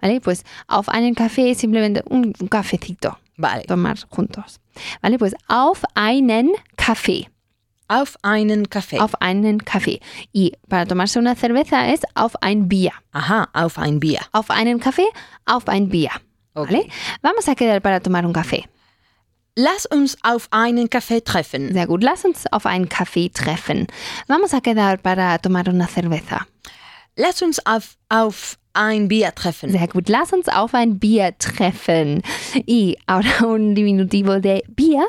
[0.00, 0.20] ¿Vale?
[0.22, 3.64] Pues auf einen Café simplemente un, un cafecito Vale.
[3.64, 4.60] tomar juntos.
[5.02, 5.18] ¿Vale?
[5.18, 7.28] Pues auf einen Kaffee.
[7.88, 8.98] Auf einen Kaffee.
[8.98, 10.00] Auf einen Kaffee.
[10.32, 12.92] Y para tomarse una cerveza es auf ein Bier.
[13.12, 14.20] Ajá, auf ein Bier.
[14.32, 15.08] Auf einen Kaffee,
[15.46, 16.10] auf ein Bier.
[16.58, 16.70] Ok.
[16.70, 16.88] ¿Vale?
[17.22, 18.68] Vamos a quedar para tomar un café.
[19.54, 21.72] Lass uns auf einen Kaffee treffen.
[21.72, 22.02] Sehr gut.
[22.02, 23.86] Lass uns auf einen Kaffee treffen.
[24.28, 26.46] Vamos a quedar para tomar una cerveza.
[27.16, 29.70] Lass uns auf, auf ein Bier treffen.
[29.70, 30.08] Sehr gut.
[30.08, 32.22] Lass uns auf ein Bier treffen.
[32.66, 35.04] Y ahora un diminutivo de Bier.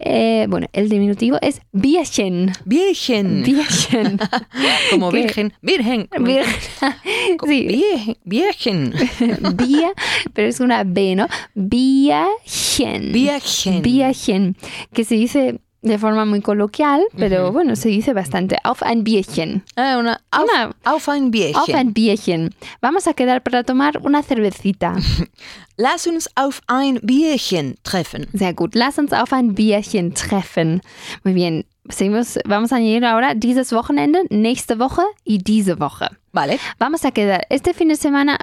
[0.00, 2.52] Eh, bueno, el diminutivo es Bierchen.
[2.64, 3.42] Bierchen.
[3.44, 4.18] Bierchen.
[4.90, 5.52] Como virgen.
[5.62, 6.08] Virgen.
[6.18, 6.44] Bier-
[7.46, 8.94] sí, Bier- Bierchen.
[9.56, 9.92] Bier,
[10.32, 11.28] pero es una B, ¿no?
[11.54, 13.12] Bierchen.
[13.12, 13.82] Bierchen.
[13.82, 14.56] Bierchen,
[14.92, 18.56] que se dice de forma muy coloquial, pero bueno, se dice bastante.
[18.64, 19.62] Auf ein Bierchen.
[19.76, 21.56] Ah, una, auf, Una- auf ein Bierchen.
[21.60, 22.54] Auf ein Bierchen.
[22.80, 24.96] Vamos a quedar para tomar una cervecita.
[25.76, 28.26] Lass uns auf ein Bierchen treffen.
[28.32, 28.74] Sehr gut.
[28.74, 30.80] Lass uns auf ein Bierchen treffen.
[31.22, 31.64] Muy bien.
[31.90, 36.06] Seguimos, vamos a añadir ahora dieses Wochenende, nächste Woche y diese Woche.
[36.32, 36.58] Vale.
[36.78, 38.38] Vamos a quedar este fin de semana,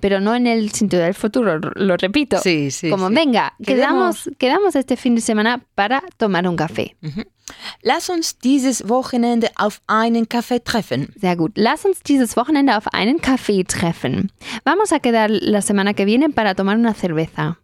[0.00, 2.38] pero no en el sentido del futuro, lo repito.
[2.38, 2.90] Sí, sí.
[2.90, 3.14] Como sí.
[3.14, 6.96] venga, quedamos, quedamos este fin de semana para tomar un café.
[7.82, 11.12] Lass uns dieses Wochenende auf einen Kaffee treffen.
[11.16, 11.52] Sehr gut.
[11.56, 14.32] Lass uns dieses Wochenende auf einen Café treffen.
[14.64, 17.58] Vamos a quedar la semana que viene para tomar una cerveza.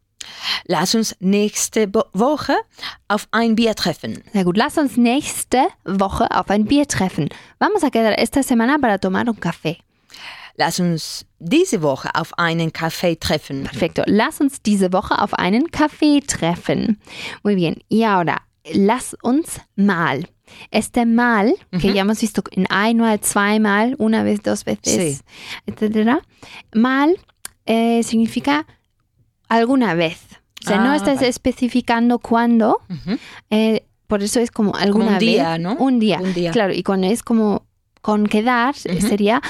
[0.66, 2.56] Lass uns nächste Woche
[3.08, 4.22] auf ein Bier treffen.
[4.32, 4.56] Sehr gut.
[4.56, 7.28] Lass uns nächste Woche auf ein Bier treffen.
[7.58, 9.78] Vamos a quedar esta semana para tomar un café.
[10.56, 13.64] Lass uns diese Woche auf einen Kaffee treffen.
[13.64, 14.02] Perfecto.
[14.06, 16.98] Lass uns diese Woche auf einen Café treffen.
[17.42, 17.76] Muy bien.
[17.88, 18.42] Y ahora,
[18.74, 20.28] lass uns mal.
[20.72, 25.24] Este mal, que ya hemos visto en einmal, zweimal, una vez, dos veces, Sí.
[25.66, 26.20] etcétera.
[26.74, 27.16] Mal
[27.66, 28.66] eh, significa
[29.48, 30.18] alguna vez.
[30.64, 31.28] O sea, no Ah, estás vale.
[31.28, 32.80] especificando cuándo.
[32.90, 33.16] Ujú.
[33.50, 35.20] eh, por eso es como alguna un vez.
[35.20, 35.74] día, ¿no?
[35.74, 36.18] Un día.
[36.20, 36.50] Un día.
[36.50, 37.64] Claro, y cuando es como
[38.02, 39.06] con quedar, Ujú.
[39.08, 39.40] sería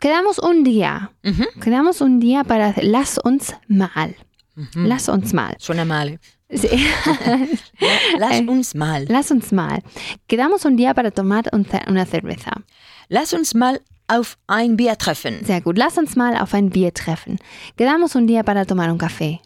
[0.00, 1.12] quedamos un día.
[1.24, 1.44] Ujú.
[1.60, 4.16] Quedamos un día para lass uns mal.
[4.56, 4.80] Ujú.
[4.86, 5.56] Lass uns mal.
[5.58, 6.08] Suena mal.
[6.08, 6.18] ¿eh?
[6.50, 6.68] Sí.
[8.18, 9.04] Lass uns mal.
[9.08, 9.82] Lass uns mal.
[10.26, 12.52] Quedamos un día para tomar una cerveza.
[13.08, 15.44] Lass uns mal auf ein Bier treffen.
[15.44, 15.76] Sehr gut.
[15.76, 17.38] Lass uns mal auf ein Bier treffen.
[17.76, 19.40] Quedamos un día para tomar un café.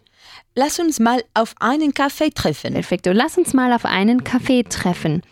[0.55, 2.73] Lass uns mal auf einen Kaffee treffen.
[2.73, 3.11] Perfecto.
[3.11, 5.23] Lass uns mal auf einen Café treffen.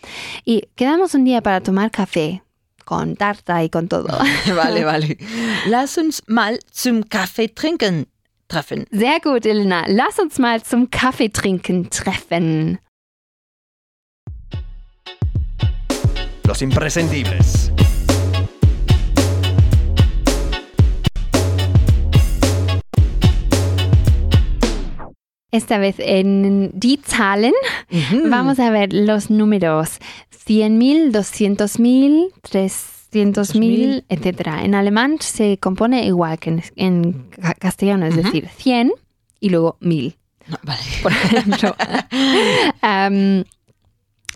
[0.46, 2.42] Y quedamos un día para tomar café.
[2.86, 4.08] Con tarta y con todo.
[4.56, 5.18] Vale, vale.
[5.68, 8.08] Lass uns mal zum Kaffee trinken
[8.48, 8.86] treffen.
[8.92, 9.86] Sehr gut, Elena.
[9.88, 12.80] Lass uns mal zum Kaffee trinken treffen.
[16.46, 17.72] Los imprescindibles.
[25.54, 27.52] Esta vez en die Zahlen
[27.90, 28.30] Mhm.
[28.30, 30.00] vamos a ver los números
[30.48, 34.48] 100.000, 200.000, 300.000, etc.
[34.64, 38.24] En alemán se compone igual que en, en ca- castellano, es Ujú.
[38.24, 38.92] decir, 100
[39.40, 40.18] y luego 1000.
[40.48, 40.82] No, vale.
[41.04, 41.76] Por ejemplo,
[42.82, 43.44] Am,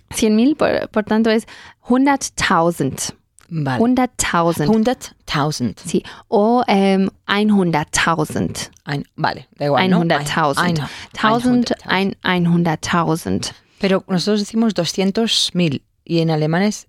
[0.09, 1.47] 100.000, por, por tanto, es
[1.87, 3.13] 100.000.
[3.49, 3.79] Vale.
[3.79, 5.13] 100.000.
[5.25, 5.75] 100.000.
[5.85, 8.69] Sí, o em, 100.000.
[8.85, 9.99] Ein, vale, da igual, ¿no?
[10.03, 10.25] 100.000.
[10.59, 10.75] Ein-
[11.13, 11.75] 1000, 100.000.
[11.87, 13.53] ein- 100.000.
[13.79, 16.87] Pero nosotros decimos 200.000 y en alemán es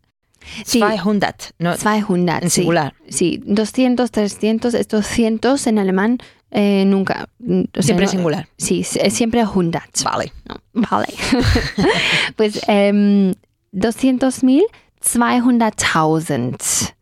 [0.65, 0.79] Sí.
[0.79, 2.43] 200, no 200.
[2.45, 2.61] en sí.
[2.61, 2.95] singular.
[3.09, 6.19] Sí, 200, 300, estos cientos en alemán
[6.53, 7.29] eh, nunca.
[7.41, 8.49] mm, o sea, Siempre en no- singular.
[8.57, 9.73] Sí, siempre 100.
[10.05, 10.33] Vale.
[10.75, 11.09] No, vale.
[12.37, 13.35] pues em,
[13.73, 14.63] 200.000,
[15.03, 16.95] 200.000.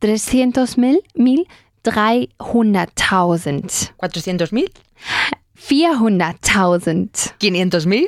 [0.00, 1.46] 300.000, 1000,
[1.82, 3.92] 300.000.
[3.96, 4.70] 400.000,
[5.68, 7.32] 400.000.
[7.40, 8.06] 500.000,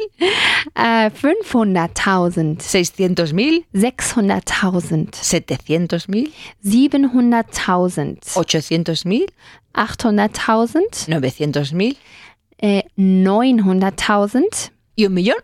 [0.74, 2.58] Äh, 500.000.
[2.60, 5.10] 600.000, 600.000.
[5.12, 6.28] 700.000,
[6.62, 8.18] 700.000.
[8.34, 9.26] 800.000,
[9.74, 11.08] 800.000.
[11.08, 11.96] 900.000
[12.58, 15.36] Äh, 900.000 y un millón.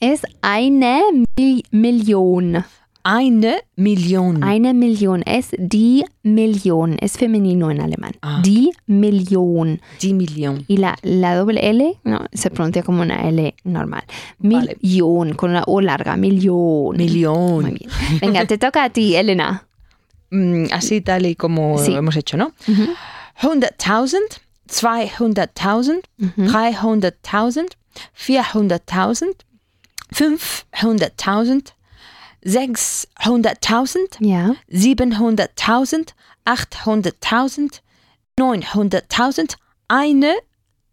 [0.00, 1.00] ist eine
[1.38, 2.64] Mil Million.
[3.06, 4.42] Eine Million.
[4.42, 6.96] Eine Million ist die Million.
[7.00, 8.12] Es femenino en alemán.
[8.22, 8.40] Ah.
[8.42, 9.78] Die Million.
[10.00, 10.64] Die Million.
[10.68, 14.04] Y la, la doble L no, se pronuncia como una L normal.
[14.38, 14.78] Vale.
[14.80, 16.16] Million, con una O larga.
[16.16, 16.96] Million.
[16.96, 17.60] Million.
[17.62, 17.90] Muy bien.
[18.20, 19.66] Venga, te toca a ti, Elena.
[20.30, 21.92] mm, así tal y como Sí.
[21.92, 22.52] hemos hecho, ¿no?
[22.66, 22.96] 100.000,
[23.76, 26.00] 200.000, 300.000,
[26.48, 29.36] 400.000,
[30.10, 31.73] 500.000,
[32.44, 34.54] 600.000, Ja.
[34.70, 37.80] 700.000, 800.000,
[38.36, 39.56] 900.000,
[39.88, 40.34] eine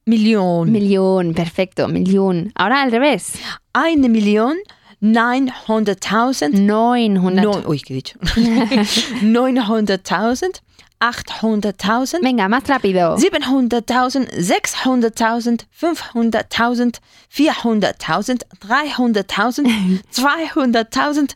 [0.05, 0.71] Million.
[0.71, 2.51] Millón, perfecto, millón.
[2.55, 3.33] Ahora al revés.
[3.73, 4.57] eine Million,
[5.01, 7.41] 900.000, 900.
[7.41, 8.19] Neun, uy, ¿qué he dicho?
[8.19, 10.61] 900.000,
[10.99, 13.17] 800.000, Venga, más rápido.
[13.17, 15.65] 700.000, 600.000,
[16.13, 16.99] 500.000,
[17.33, 21.35] 400.000, 300.000, 200.000,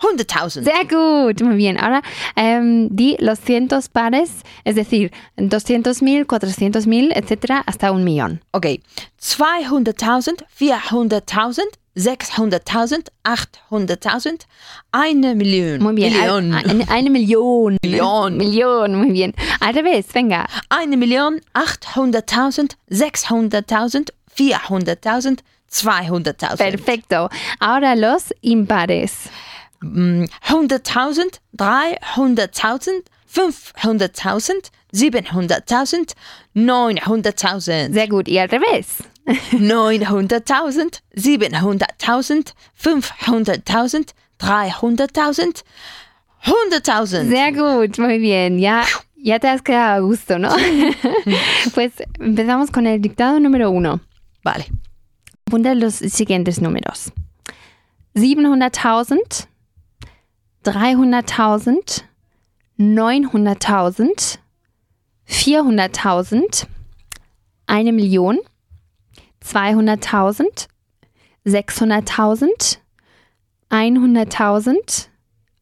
[0.00, 0.64] 100.000.
[0.64, 1.76] Sehr gut, muy bien.
[1.78, 2.02] Ahora
[2.36, 4.30] em, di los cientos pares,
[4.64, 8.40] es decir, 200.000, 400.000, etcétera, hasta un millón.
[8.52, 8.80] Okay,
[9.20, 14.46] 200.000, 400.000, 600.000, 800.000,
[14.92, 15.82] eine Million.
[15.82, 16.12] Muy bien.
[16.12, 16.52] Million.
[16.54, 17.76] Ein- Eine, eine Million.
[17.82, 18.36] Million.
[18.36, 19.34] Million, muy bien.
[19.60, 20.46] Al revés, venga.
[20.70, 26.56] Eine Million, 800.000, 600.000, 400.000, 200.000.
[26.56, 27.28] Perfecto.
[27.60, 29.12] Ahora los impares.
[29.82, 33.02] Mm, 100.000, 300.000,
[33.34, 36.14] 500.000, 700.000,
[36.54, 37.92] 900.000.
[37.92, 38.28] Sehr gut.
[38.28, 38.86] Y al revés.
[39.26, 45.64] 900.000, 700.000, 500.000, 300.000,
[46.42, 47.28] 100.000.
[47.28, 48.58] Sehr gut, muy bien.
[48.58, 48.84] Ya,
[49.16, 50.50] ya te has quedado a gusto, ¿no?
[51.74, 54.00] pues empezamos con el dictado número uno.
[54.42, 54.66] Vale.
[55.46, 57.12] Apunta los siguientes números.
[58.14, 59.46] 700.000,
[60.64, 62.04] 300.000,
[62.78, 64.38] 900.000,
[65.28, 66.66] 400.000,
[67.66, 68.40] eine Million,
[69.42, 70.68] 200.000,
[71.44, 72.78] 600.000,
[73.70, 75.08] 100.000,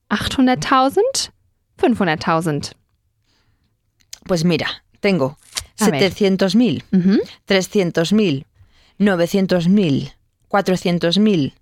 [0.08, 1.30] 800.000,
[1.78, 2.74] 500.000.
[4.26, 5.38] Pues mira, tengo
[5.78, 6.12] A ver.
[6.12, 7.20] 700.000, Ujú.
[7.48, 8.44] 300.000,
[8.98, 10.12] 900.000,
[10.48, 11.54] 400.000,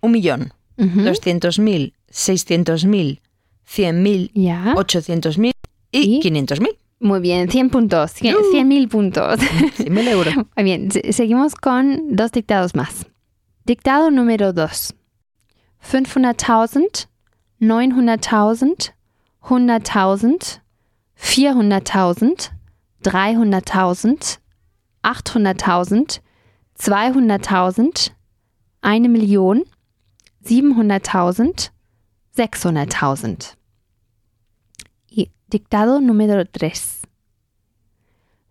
[0.00, 1.00] un millón, Ujú.
[1.00, 3.20] 200.000, 600.000,
[3.66, 4.74] 100.000, Ya.
[4.76, 5.52] 800.000
[5.90, 6.20] y ¿Y?
[6.20, 6.76] 500.000.
[7.00, 9.38] Muy bien, 100 puntos, 100 100.000 puntos.
[9.40, 10.34] 100.000 euros.
[10.36, 13.06] Muy bien, se- seguimos con dos dictados más.
[13.64, 14.94] Dictado número 2.
[15.82, 17.08] 500.000,
[17.60, 18.94] 900.000,
[19.42, 20.60] 100.000,
[21.16, 22.50] 400.000,
[23.02, 24.38] 300.000,
[25.02, 26.20] 800.000,
[26.78, 28.12] 200.000,
[28.82, 29.64] eine Million,
[30.44, 31.70] 700.000,
[32.36, 33.56] 600.000.
[35.54, 37.02] Dictado número 3.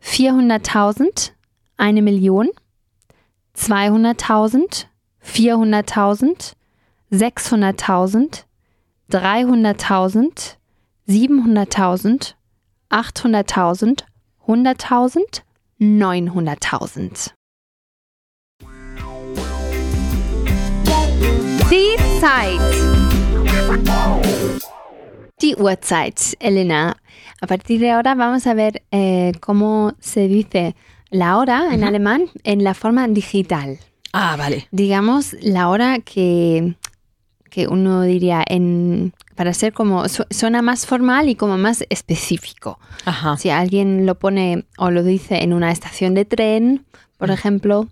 [0.01, 1.33] 400.000,
[1.75, 2.47] eine Million,
[3.57, 4.85] 200.000,
[5.21, 6.53] 400.000,
[7.11, 8.45] 600.000,
[9.11, 10.55] 300.000,
[11.05, 12.35] 700.000,
[12.89, 14.05] 800.000,
[14.47, 15.41] 100.000,
[15.81, 17.33] 900.000.
[21.69, 22.61] Die Zeit.
[25.43, 26.95] Die Uhrzeit, Elena.
[27.41, 30.73] A partir de ahora vamos a ver eh, cómo se dice
[31.09, 33.77] la hora en alemán en la forma digital.
[34.13, 34.69] Ah, vale.
[34.71, 36.75] Digamos la hora que,
[37.49, 42.79] que uno diría en para ser como su- suena más formal y como más específico.
[43.03, 43.35] Ajá.
[43.35, 46.85] Si alguien lo pone o lo dice en una estación de tren,
[47.17, 47.89] por ejemplo,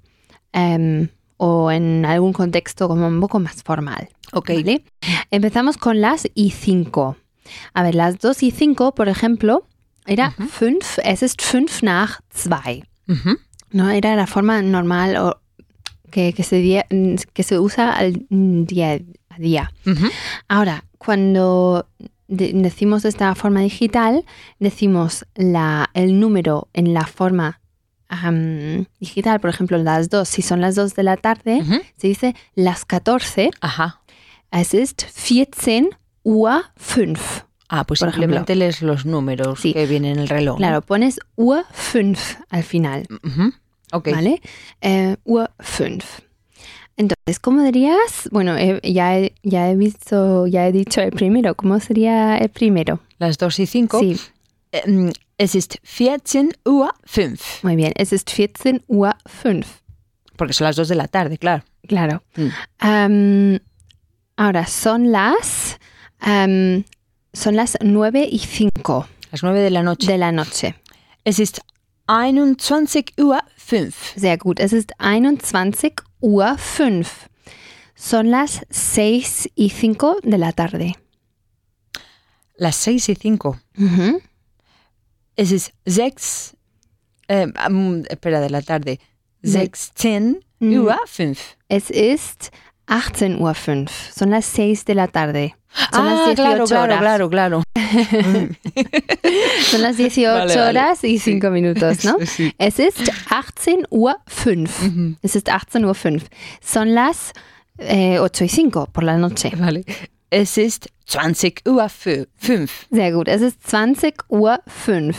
[0.53, 4.07] em, o en algún contexto como un poco más formal.
[4.31, 4.49] Ok.
[4.49, 4.83] ¿vale?
[5.31, 7.17] Empezamos con las y 5.
[7.73, 9.65] A ver, las 2 y 5, por ejemplo,
[10.05, 12.83] era 5, es ist 5 nach 2.
[13.07, 13.37] Ujú.
[13.71, 15.41] No era la forma normal o
[16.11, 16.83] que, que, se,
[17.33, 19.71] que se usa al día a día.
[19.85, 20.07] Ujú.
[20.49, 21.87] Ahora, cuando
[22.27, 24.25] de- decimos esta forma digital,
[24.59, 27.61] decimos la, el número en la forma
[28.09, 31.79] am, digital, por ejemplo, las 2, si son las 2 de la tarde, Ujú.
[31.95, 34.01] se dice las 14, Ajá.
[34.51, 35.89] es ist 14
[36.23, 37.19] Uhr 5.
[37.69, 38.23] Ah, pues Por ejemplo.
[38.23, 39.73] simplemente lees los números Sí.
[39.73, 40.55] que vienen en el reloj.
[40.55, 40.57] ¿no?
[40.57, 43.53] Claro, pones Uhr 5 al final, Ujú.
[43.93, 44.09] Ok.
[44.11, 44.41] ¿vale?
[44.81, 46.05] Eh, Uhr 5.
[46.97, 48.27] Entonces, ¿cómo dirías?
[48.31, 51.55] Bueno, eh, ya, he, ya he visto, ya he dicho el primero.
[51.55, 52.99] ¿Cómo sería el primero?
[53.17, 53.99] Las 2 y 5.
[53.99, 54.19] Sí,
[55.37, 57.43] es ist 14 Uhr 5.
[57.63, 57.93] muy bien.
[57.95, 59.67] Es ist 14 Uhr 5.
[60.35, 61.63] Porque son las 2 de la tarde, claro.
[61.87, 62.21] Claro.
[62.35, 63.55] Mm.
[64.37, 65.79] Ahora, son las,
[66.21, 66.85] am,
[67.33, 70.07] son las 9 y 5 Las 9 de la noche.
[70.11, 70.75] de la noche.
[71.25, 71.61] Es ist
[72.07, 74.13] 21 Uhr 5.
[74.15, 74.59] Sehr gut.
[74.59, 77.07] Es ist 21 Uhr 5.
[77.95, 80.95] Son las 6 y 5 de la tarde.
[82.57, 83.57] las seis y cinco.
[83.75, 84.19] Mhm.
[85.35, 86.55] Es ist sechs,
[87.27, 88.99] äh, am- espera, de la tarde.
[89.41, 90.77] Sechzehn Mhm.
[90.81, 91.39] Uhr fünf.
[91.69, 92.51] Es ist
[92.85, 94.13] 18.05 Uhr.
[94.15, 95.55] Son las 6 de la tarde.
[95.93, 96.99] Son las ah, 18 claro, claro, horas.
[96.99, 97.63] claro, claro.
[99.69, 100.69] Son las 18 Vale, vale.
[100.69, 102.17] horas y 5 minutos, ¿no?
[102.25, 102.53] Sí.
[102.57, 104.15] Es ist 18.05 Uhr.
[105.21, 106.21] Es ist 18.05 Uhr.
[106.61, 107.33] Son las
[107.77, 109.51] eh, 8 y 5 por la noche.
[109.55, 109.83] Vale.
[110.29, 112.85] Es ist 20 Uhr fü- fünf.
[112.91, 113.27] Sehr gut.
[113.27, 115.15] Es ist 20 Uhr 5.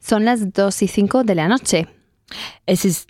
[0.00, 1.86] Son las 2 y 5 de la noche.
[2.66, 3.08] Es ist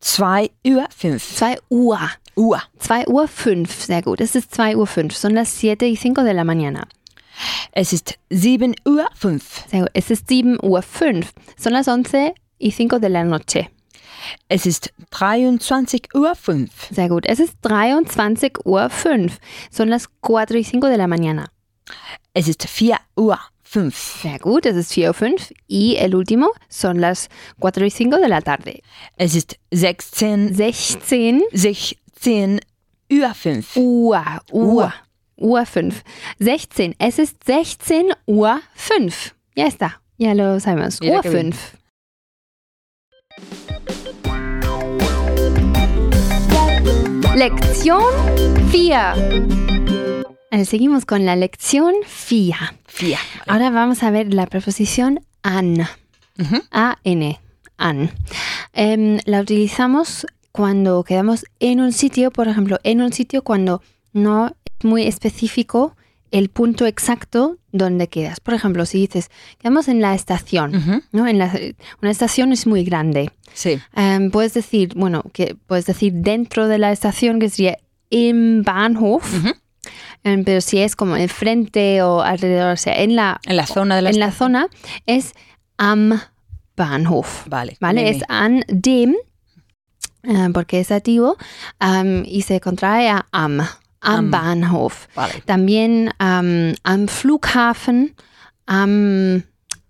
[0.00, 1.36] 2 Uhr fünf.
[1.38, 1.98] 2 Uhr.
[2.36, 2.62] Uhr.
[2.78, 3.84] 2 Uhr 5.
[3.84, 4.20] Sehr gut.
[4.20, 5.16] Es ist 2 Uhr 5.
[5.16, 6.86] Son las 7 y 5 de la mañana.
[7.72, 9.64] Es ist 7 Uhr fünf.
[9.70, 9.90] Sehr gut.
[9.94, 11.32] Es ist 7 Uhr 5.
[11.58, 13.68] Son las 11 y 5 de la noche.
[14.48, 16.88] Es ist 23 Uhr fünf.
[16.90, 17.26] Sehr gut.
[17.26, 19.38] Es ist 23 Uhr 5.
[19.70, 21.50] Son las 4 y 5 de la mañana.
[22.34, 24.20] Es ist 4 Uhr fünf.
[24.22, 24.66] Sehr gut.
[24.66, 25.52] Es ist 4 Uhr 5.
[25.68, 27.28] Y el último son las
[27.60, 28.82] 4 y 5 de la tarde.
[29.16, 31.96] Es ist 16, 16 16
[33.10, 33.76] Uhr fünf.
[33.76, 34.24] Uhr.
[34.52, 34.74] Uhr.
[34.74, 34.94] Uhr.
[35.38, 36.02] Uhr 5.
[36.38, 36.94] 16.
[36.98, 39.34] Es ist 16 Uhr 5.
[39.54, 40.00] Ya está.
[40.18, 41.00] Ya lo sabemos.
[41.00, 41.52] Mira Uhr qué bien.
[41.52, 41.76] 5.
[47.36, 48.02] Lección
[48.72, 50.36] 4.
[50.52, 52.76] Eh, Seguimos con la lección 4.
[52.98, 53.18] Vier.
[53.46, 55.86] Ahora vamos a ver la preposición an.
[56.38, 56.62] Ujú.
[56.70, 57.38] A-N.
[57.76, 58.10] An.
[58.72, 60.26] Em, la utilizamos
[60.56, 65.96] cuando quedamos en un sitio, por ejemplo, en un sitio cuando no es muy específico
[66.30, 68.40] el punto exacto donde quedas.
[68.40, 71.02] Por ejemplo, si dices, quedamos en la estación.
[71.12, 71.26] ¿no?
[71.26, 71.52] En la-
[72.02, 73.30] una estación es muy grande.
[73.54, 73.78] Sí.
[73.94, 77.78] Em, puedes decir, bueno, que puedes decir dentro de la estación, que sería
[78.10, 79.24] im Bahnhof.
[80.24, 83.94] Em, pero si es como enfrente o alrededor, o sea, en la, En la zona
[83.96, 84.68] de la en la zona,
[85.06, 85.32] es
[85.78, 86.18] am
[86.76, 87.46] Bahnhof.
[87.48, 87.76] Vale.
[87.80, 88.02] ¿Vale?
[88.02, 89.14] bien, Es an dem,
[90.26, 91.36] eh, porque es activo,
[91.78, 93.68] am, y se contrae a am, am,
[94.00, 94.30] Am.
[94.30, 95.08] Bahnhof.
[95.14, 95.42] Vale.
[95.46, 98.14] También am, am Flughafen,
[98.66, 99.44] am,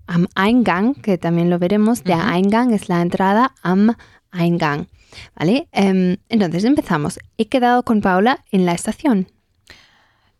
[0.06, 2.28] am Eingang, que también lo veremos, der Ujú.
[2.28, 3.94] Eingang es la entrada, am
[4.32, 4.86] Eingang.
[5.34, 5.66] ¿Vale?
[5.72, 7.18] Em, entonces empezamos.
[7.38, 9.26] He quedado con Paula en la estación.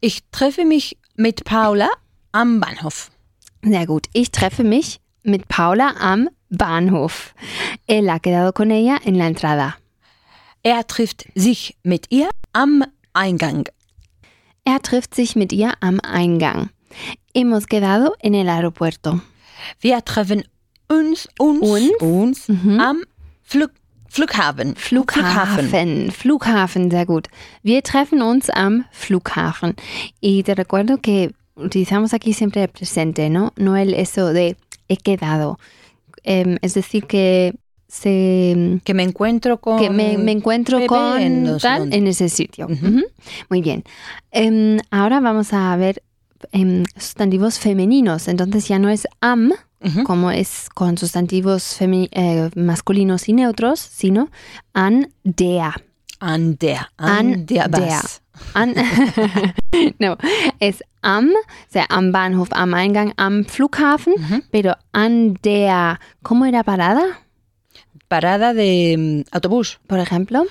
[0.00, 1.88] Ich treffe mich mit Paula
[2.32, 3.10] am Bahnhof.
[3.62, 4.06] Sehr gut.
[4.12, 7.34] Ich treffe mich mit Paula am Bahnhof.
[7.86, 9.78] Él ha quedado con ella en la entrada.
[10.66, 13.68] Er trifft sich mit ihr am Eingang.
[14.64, 16.70] Er trifft sich mit ihr am Eingang.
[17.32, 19.20] Hemos quedado en el aeropuerto.
[19.80, 20.42] Wir treffen
[20.88, 21.92] uns, uns, Uns?
[22.00, 22.80] uns Mhm.
[22.80, 23.04] am
[23.44, 23.70] Flug,
[24.08, 24.74] Flughafen.
[24.74, 26.10] Flughafen.
[26.10, 27.28] Flughafen, sehr gut.
[27.62, 29.76] Wir treffen uns am Flughafen.
[30.20, 33.52] Y te recuerdo que utilizamos aquí siempre el presente, ¿no?
[33.56, 34.56] No el eso de
[34.88, 35.60] he quedado.
[36.24, 37.54] Em, es decir, que
[37.88, 39.78] se Que me encuentro con.
[39.78, 41.96] que me, me encuentro con en tal dónde.
[41.96, 42.68] en ese sitio.
[43.48, 43.84] Muy bien.
[44.30, 46.02] Em, ahora vamos a ver
[46.52, 48.28] em, sustantivos femeninos.
[48.28, 49.52] Entonces ya no es am,
[50.04, 54.30] como es con sustantivos eh, masculinos y neutros, sino
[54.72, 55.72] an der.
[56.18, 56.88] An der.
[58.54, 58.74] An,
[59.98, 60.16] no,
[60.60, 64.14] es am, o sea, am Bahnhof, am Eingang, am Flughafen,
[64.50, 67.04] pero an der, ¿cómo era parada?
[68.08, 69.78] Parada de mm, autobús.
[69.86, 70.44] Por ejemplo,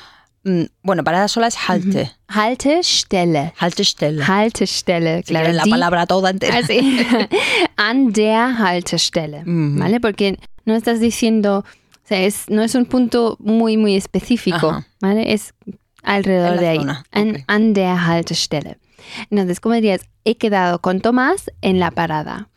[0.47, 2.11] Mm, Bueno, parada sola es Halte.
[2.27, 3.53] Haltestelle.
[3.57, 4.21] Haltestelle.
[4.23, 5.45] Haltestelle, Si claro.
[5.45, 6.59] quieren la die- palabra toda entera.
[6.59, 6.99] Ah, sí.
[7.77, 9.79] An der Haltestelle, Ujú.
[9.79, 9.99] ¿vale?
[9.99, 14.87] Porque no estás diciendo, o sea, es, no es un punto muy, muy específico, Ajá.
[15.01, 15.33] ¿vale?
[15.33, 15.55] Es
[16.03, 16.77] alrededor En la de ahí.
[16.77, 17.37] zona, An, ok.
[17.47, 18.77] an der Haltestelle.
[19.31, 20.01] Entonces, ¿cómo dirías?
[20.25, 22.49] He quedado con Tomás en la parada.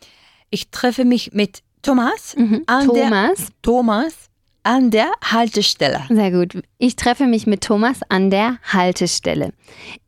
[0.51, 2.65] Ich treffe mich mit Thomas, Ujú.
[2.67, 4.28] An der- Thomas, Thomas
[4.64, 6.03] an der Haltestelle.
[6.11, 6.62] sehr gut.
[6.79, 9.53] Ich treffe mich mit Thomas an der Haltestelle.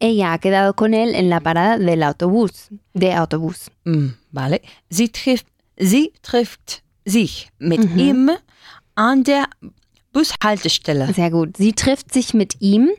[0.01, 3.71] Ella ha quedado con él en la parada del autobús, de Autobús.
[3.85, 4.61] Mm, Vale.
[4.91, 5.47] Sie trifft,
[5.79, 7.99] sie trifft sich mit Mhm.
[7.99, 8.31] ihm
[8.95, 9.47] an der
[10.13, 11.13] Bushaltestelle.
[11.15, 11.57] Sehr gut.
[11.57, 12.91] Sie trifft sich mit ihm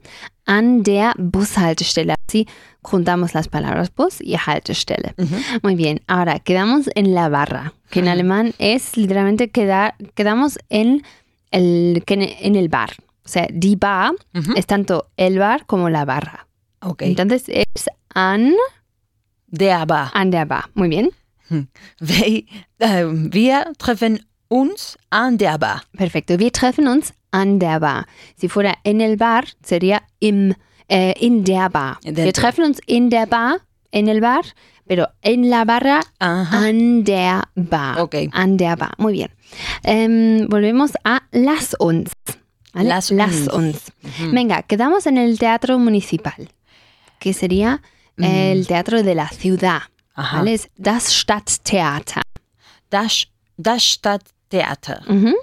[0.45, 2.15] an der Bushaltestelle.
[2.27, 2.47] Así
[2.81, 5.13] juntamos las palabras Bus y Haltestelle.
[5.17, 5.35] Ujú.
[5.61, 5.99] Muy bien.
[6.07, 11.03] Ahora quedamos en la barra, que en alemán es literalmente quedar, quedamos en
[11.51, 12.91] el, que en- el bar.
[13.23, 14.53] O sea, die Bar Ujú.
[14.55, 16.47] es tanto el bar como la barra.
[16.81, 17.03] Ok.
[17.03, 18.53] Entonces es an,
[19.47, 20.09] Der Bar.
[20.13, 20.69] an der Bar.
[20.73, 21.11] Muy bien.
[21.99, 22.43] Wir,
[22.79, 25.83] äh, wir treffen uns an der Bar.
[25.95, 26.39] Perfecto.
[26.39, 28.05] Wir treffen uns an der Bar.
[28.37, 30.53] Si fuera en el bar, sería im,
[30.89, 31.99] eh, in der Bar.
[32.03, 33.59] In der Wir treffen uns in der Bar,
[33.91, 34.43] en el bar,
[34.91, 36.65] pero en la barra Ajá.
[36.67, 37.97] an der Bar.
[38.01, 38.15] Ok.
[38.33, 38.91] An der Bar.
[38.97, 39.31] Muy bien.
[39.83, 42.11] Em, volvemos a Las uns.
[42.73, 42.89] ¿vale?
[42.89, 43.47] Lass uns.
[43.53, 43.93] uns.
[44.33, 46.49] Venga, quedamos en el teatro municipal,
[47.19, 47.81] que sería
[48.17, 49.83] el teatro de la ciudad.
[50.13, 50.39] Ajá.
[50.39, 50.55] ¿vale?
[50.55, 52.23] Es das Stadttheater.
[52.89, 55.03] Das, das Stadttheater.
[55.07, 55.35] Mhm.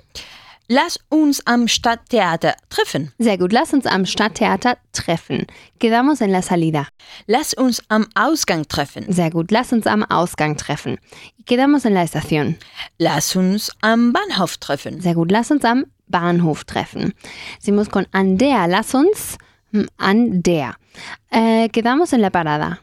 [0.70, 3.10] Lass uns am Stadttheater treffen.
[3.18, 3.52] Sehr gut.
[3.52, 5.46] Lass uns am Stadttheater treffen.
[5.78, 6.86] Quedamos en la salida.
[7.26, 9.10] Lass uns am Ausgang treffen.
[9.10, 9.50] Sehr gut.
[9.50, 10.98] Lass uns am Ausgang treffen.
[11.46, 12.56] Quedamos en la estación.
[12.98, 15.00] Lass uns am Bahnhof treffen.
[15.00, 15.30] Sehr gut.
[15.30, 17.14] Lass uns am Bahnhof treffen.
[17.58, 18.68] Seguimos con an der.
[18.68, 19.38] Lass uns
[19.72, 20.74] mm, an der.
[21.30, 22.80] Eh, quedamos en la parada.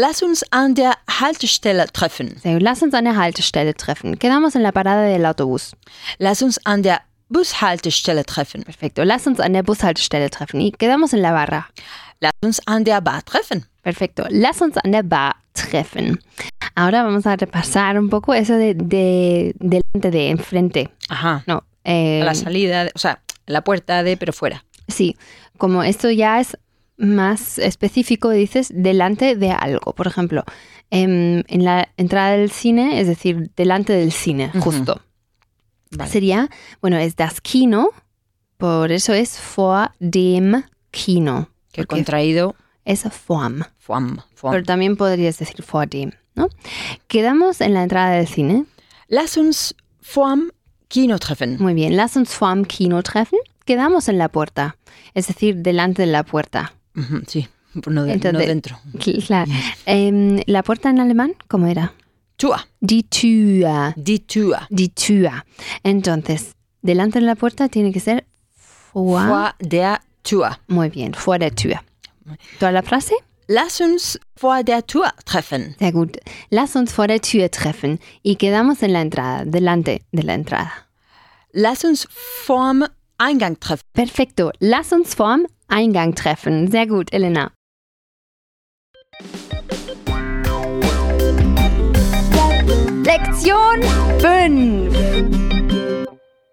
[0.00, 2.36] Lass uns an der Haltestelle treffen.
[2.40, 2.62] Sehr gut.
[2.62, 4.16] Lass uns an der Haltestelle treffen.
[4.18, 5.72] Quedamos en la parada del autobús.
[6.18, 8.62] Lass uns an der Bushaltestelle treffen.
[8.62, 9.02] Perfecto.
[9.02, 10.60] Lass uns an der Bushaltestelle treffen.
[10.60, 11.68] Y quedamos en la barra.
[12.20, 13.66] Lass uns an der Bar treffen.
[13.82, 14.24] Perfecto.
[14.30, 16.20] Lass uns an der Bar treffen.
[16.76, 20.90] Ahora vamos a repasar un poco eso de, de delante de enfrente.
[21.08, 21.42] Ajá.
[21.48, 21.64] No.
[21.84, 24.64] eh, A la salida, o sea, la puerta de, pero fuera.
[24.86, 25.16] Sí,
[25.58, 26.56] como esto ya es
[26.98, 29.92] más específico, dices delante de algo.
[29.94, 30.44] Por ejemplo,
[30.90, 35.00] em, en la entrada del cine, es decir, delante del cine, justo.
[35.90, 36.10] Vale.
[36.10, 36.50] Sería,
[36.82, 37.90] bueno, es das Kino,
[38.58, 41.48] por eso es vor dem Kino.
[41.72, 43.62] Que contraído, es vorm.
[43.78, 44.52] fuam, fuam.
[44.52, 46.48] Pero también podrías decir vor dem, ¿no?
[47.06, 48.66] Quedamos en la entrada del cine.
[49.06, 49.74] Lass uns
[50.14, 50.50] vorm
[50.88, 51.56] Kino treffen.
[51.60, 53.38] Muy bien, lass uns vorm Kino treffen.
[53.64, 54.76] Quedamos en la puerta,
[55.14, 56.72] es decir, delante de la puerta.
[57.26, 58.78] Sí, no, de- no Entonces- dentro.
[59.26, 59.50] Claro.
[59.86, 61.92] Em, la puerta en alemán, ¿cómo era?
[62.36, 63.94] Tür, Die Tür.
[63.96, 64.66] die Tür.
[64.70, 65.44] Die Tür.
[65.82, 68.24] Entonces, delante de la puerta tiene que ser
[68.92, 69.20] vor.
[69.26, 70.58] Vor der Tür.
[70.68, 71.80] Muy bien, vor der Tür.
[72.58, 73.14] ¿Toda la frase?
[73.48, 75.74] Lass uns vor der Tür treffen.
[75.78, 76.18] Sehr gut.
[76.50, 77.98] Lass uns vor der Tür treffen.
[78.22, 80.70] Y quedamos en la entrada, delante de la entrada.
[81.52, 82.06] Lass uns
[82.46, 82.84] vorm
[83.16, 83.82] Eingang treffen.
[83.94, 84.52] Perfecto.
[84.60, 86.70] Lass uns vorm Eingang treffen.
[86.70, 87.52] Sehr gut, Elena.
[93.04, 93.80] Lección
[94.20, 95.68] 5.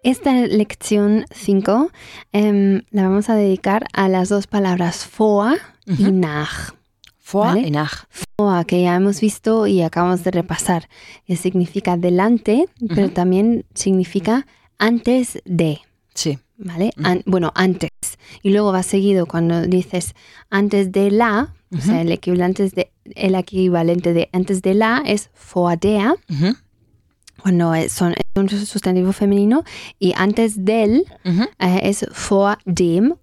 [0.02, 1.90] Esta lección 5
[2.32, 6.74] la vamos a dedicar a las dos palabras vor y nach.
[7.20, 7.66] Vor Vale.
[7.66, 8.06] y nach.
[8.38, 10.88] Vor, que ya hemos visto y acabamos de repasar,
[11.26, 14.46] que significa delante, pero también significa
[14.78, 15.80] antes de.
[16.14, 16.38] Sí.
[16.58, 16.90] ¿Vale?
[17.02, 17.90] An- bueno, antes.
[18.42, 20.14] Y luego va seguido cuando dices
[20.50, 25.30] antes de la, o sea, el equivalente, de, el equivalente de antes de la es
[25.80, 26.56] der, Ujú,
[27.42, 29.62] cuando es, son, es un sustantivo femenino,
[29.98, 31.42] y antes del ujú.
[31.58, 32.04] eh, es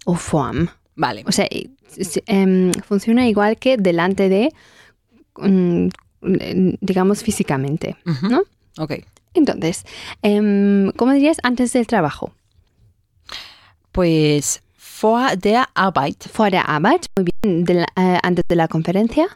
[0.04, 0.68] o vorm.
[0.96, 1.24] Vale.
[1.26, 4.52] O sea, y- s- em, funciona igual que delante de,
[5.36, 5.88] mm,
[6.80, 7.96] digamos, físicamente.
[8.30, 8.42] ¿no?
[8.78, 8.92] Ok.
[9.34, 9.84] Entonces,
[10.22, 12.32] em, ¿cómo dirías antes del trabajo?
[13.94, 18.66] Pues vor der Arbeit, Vor der Arbeit, muy bien, de la- eh, antes de la
[18.66, 19.26] conferencia.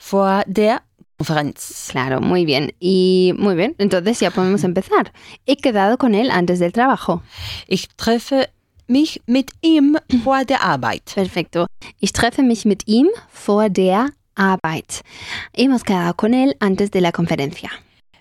[0.00, 0.80] vor der
[1.18, 1.88] Konferenz.
[1.90, 2.72] Claro, muy bien.
[2.80, 5.12] Y muy bien, entonces ya podemos empezar.
[5.46, 7.22] He quedado con él antes del trabajo.
[7.66, 8.48] Ich treffe
[8.86, 11.12] mich mit ihm vor der Arbeit.
[11.14, 11.66] Perfecto.
[12.00, 15.02] Ich treffe mich mit ihm vor der Arbeit.
[15.52, 17.70] Hemos quedado con él antes de la conferencia.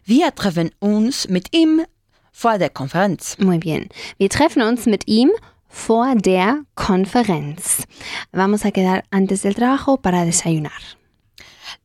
[0.06, 1.86] Wir treffen uns mit ihm
[2.34, 3.38] vor der Konferenz.
[3.40, 3.88] Muy bien.
[4.18, 5.38] Wir treffen uns mit ihm vor
[6.24, 7.84] der Konferenz.
[8.32, 10.72] Vamos a quedar antes del trabajo para desayunar.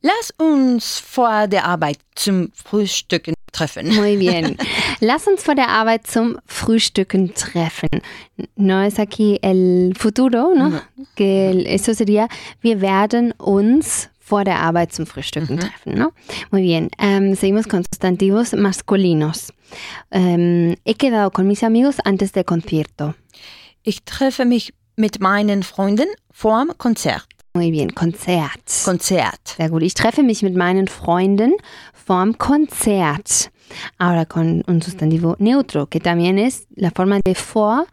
[0.01, 3.93] Lass uns vor der Arbeit zum Frühstücken treffen.
[3.95, 4.57] Muy bien.
[4.99, 7.89] Lass uns vor der Arbeit zum Frühstücken treffen.
[8.55, 10.81] No es aquí el futuro, ¿no?
[11.15, 12.27] Que el- eso sería,
[12.61, 16.13] wir werden uns vor der Arbeit zum Frühstücken treffen, ¿no?
[16.51, 16.89] Muy bien.
[16.97, 19.53] Em, seguimos con sustantivos masculinos.
[20.11, 23.15] Em, he quedado con mis amigos antes del concierto.
[23.85, 27.27] Ich treffe mich mit meinen Freunden vorm Konzert.
[27.53, 27.93] Muy bien.
[27.93, 28.63] Konzert.
[28.85, 29.55] Konzert.
[29.57, 29.83] Sehr gut.
[29.83, 31.53] Ich treffe mich mit meinen Freunden
[31.93, 33.51] vorm Konzert.
[33.97, 37.85] Ahora con un sustantivo neutro, que también es la forma de vor,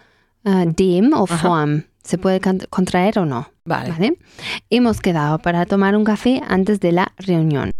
[0.45, 1.83] eh, dem o vorm.
[2.05, 3.49] Se puede contraer o no.
[3.65, 3.91] Vale.
[3.91, 4.17] ¿vale?
[4.71, 7.73] Hemos quedado para tomar un café antes de la reunión.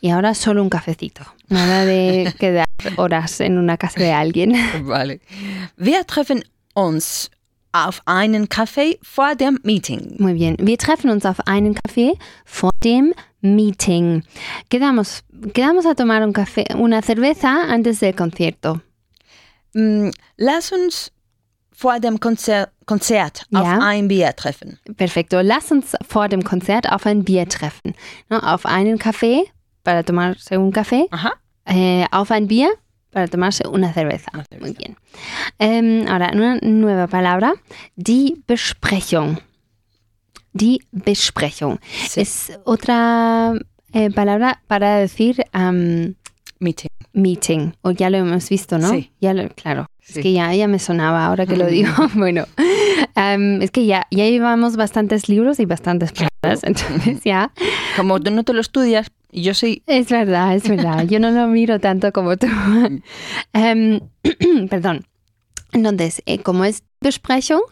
[0.00, 1.24] Y ahora solo un cafecito.
[1.48, 2.66] Nada de quedar
[2.96, 4.54] horas en una casa de alguien.
[4.84, 5.20] Vale.
[5.76, 6.44] Wir treffen
[6.74, 7.30] uns
[7.72, 10.16] auf einen Kaffee vor dem Meeting.
[10.18, 10.56] Muy bien.
[10.60, 14.22] Wir treffen uns auf einen Café vor dem Meeting.
[14.70, 15.22] Quedamos,
[15.54, 18.80] quedamos a tomar un café, una cerveza antes del concierto.
[19.74, 21.10] Mm, Lass uns
[21.72, 23.78] vor dem Konzer Konzert auf Ja.
[23.80, 24.78] ein Bier treffen.
[24.96, 25.40] Perfecto.
[25.40, 27.94] Lass uns vor dem Konzert auf ein Bier treffen.
[28.28, 28.38] ¿no?
[28.38, 29.44] Auf einen Café
[29.82, 31.06] para tomarse un café.
[31.10, 31.32] Ajá.
[31.66, 32.68] eh, auf ein Bier
[33.12, 34.30] para tomarse una cerveza.
[34.34, 34.66] Una cerveza.
[34.66, 34.96] Muy bien.
[35.58, 37.54] Em, ahora, una nueva palabra.
[37.96, 39.38] Die Besprechung.
[40.52, 41.78] Die Besprechung.
[42.08, 42.20] Sí.
[42.22, 43.52] Es otra
[43.92, 46.14] eh, palabra para decir am,
[46.58, 46.90] Meeting.
[47.12, 47.72] meeting.
[47.82, 48.90] O ya lo hemos visto, ¿no?
[48.90, 49.10] Sí.
[49.20, 49.86] Ya lo, claro.
[50.00, 50.22] Es Sí.
[50.22, 51.92] que ya, ya me sonaba ahora que lo digo.
[52.14, 52.44] bueno,
[53.14, 56.62] am, es que ya, ya llevamos bastantes libros y bastantes palabras.
[56.64, 57.52] Entonces ya.
[57.96, 59.82] Como tú no te lo estudias, y yo sí.
[59.86, 61.04] Es verdad, es verdad.
[61.04, 62.46] Yo no lo miro tanto como tú.
[63.52, 64.00] Em,
[64.70, 65.06] perdón.
[65.72, 67.62] Entonces, eh, como es Besprechung,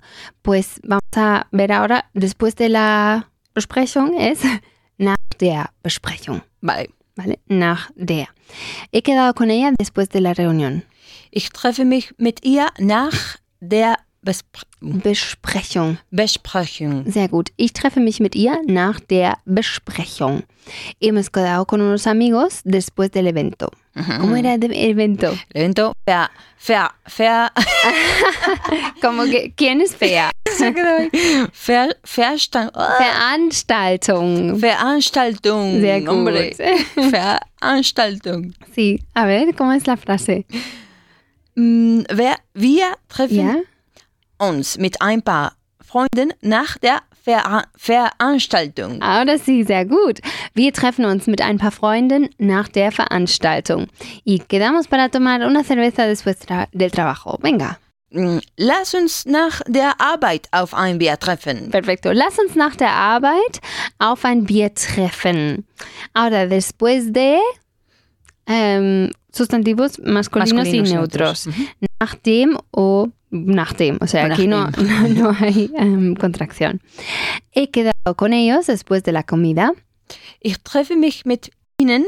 [0.42, 4.40] pues vamos a ver ahora, después de la Besprechung es
[4.98, 6.42] nach der Besprechung.
[6.62, 6.90] Vale.
[7.14, 7.40] ¿Vale?
[7.46, 8.28] Nach der.
[8.92, 10.84] He quedado con ella después de la reunión.
[11.30, 15.98] Ich treffe mich mit ihr nach der Bespr Besprechung.
[16.10, 17.04] Besprechung.
[17.10, 17.50] Sehr gut.
[17.56, 20.42] Ich treffe mich mit ihr nach der Besprechung.
[21.00, 23.70] Hemos quedado con unos amigos después del evento.
[24.20, 25.36] ¿Cómo era el evento?
[25.52, 26.28] El evento ver,
[26.66, 27.50] ver, ver,
[29.02, 30.30] Como que, ¿quién es fea?
[31.66, 31.98] ver,
[32.74, 34.60] oh, Veranstaltung.
[34.60, 35.80] Veranstaltung.
[35.80, 36.08] Sehr gut.
[36.14, 36.56] Hombre.
[36.94, 38.54] Veranstaltung.
[38.74, 40.46] Sí, a ver, ¿cómo es la frase?
[41.56, 43.69] Mm, wer, wir treffen ¿Ya?
[44.41, 45.53] Uns mit ein paar
[45.84, 49.03] Freunden nach der Ver Veranstaltung.
[49.03, 50.20] Ahora sí, sehr gut.
[50.55, 53.88] Wir treffen uns mit ein paar Freunden nach der Veranstaltung.
[54.24, 57.38] Y quedamos para tomar una cerveza después tra del trabajo.
[57.43, 57.78] Venga.
[58.12, 61.70] Mm, Lass uns nach der Arbeit auf ein Bier treffen.
[61.70, 62.11] Perfecto.
[62.12, 63.61] Lass uns nach der Arbeit
[63.99, 65.66] auf ein Bier treffen.
[66.14, 67.36] Ahora, después de
[68.47, 71.47] em, sustantivos masculinos, Masculinos y neutros.
[71.47, 71.66] neutros.
[72.01, 73.98] Nach dem o nach dem.
[74.00, 76.80] O sea, aquí no, no, no hay em, contracción.
[77.52, 79.72] He quedado con ellos después de la comida.
[80.40, 82.04] Ich treffe mich mit ihnen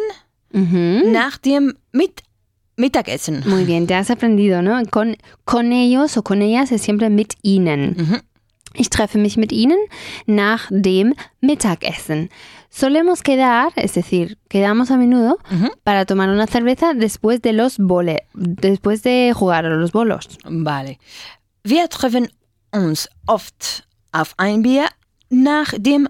[0.52, 1.10] Ujú.
[1.10, 2.22] nach dem mit
[2.76, 3.42] Mittagessen.
[3.46, 4.82] Muy bien, te has aprendido, ¿no?
[4.90, 7.94] Con, con ellos o con ellas es siempre mit ihnen.
[7.98, 8.20] Mhm.
[8.74, 9.78] Ich treffe mich mit ihnen
[10.26, 12.28] nach dem Mittagessen.
[12.70, 15.68] Solemos quedar, es decir, quedamos a menudo Ujú.
[15.84, 20.26] para tomar una cerveza después de los bole, después de jugar a los bolos.
[20.44, 20.98] Vale.
[21.64, 22.28] Wir treffen
[22.72, 24.86] uns oft auf ein Bier
[25.28, 26.08] nach dem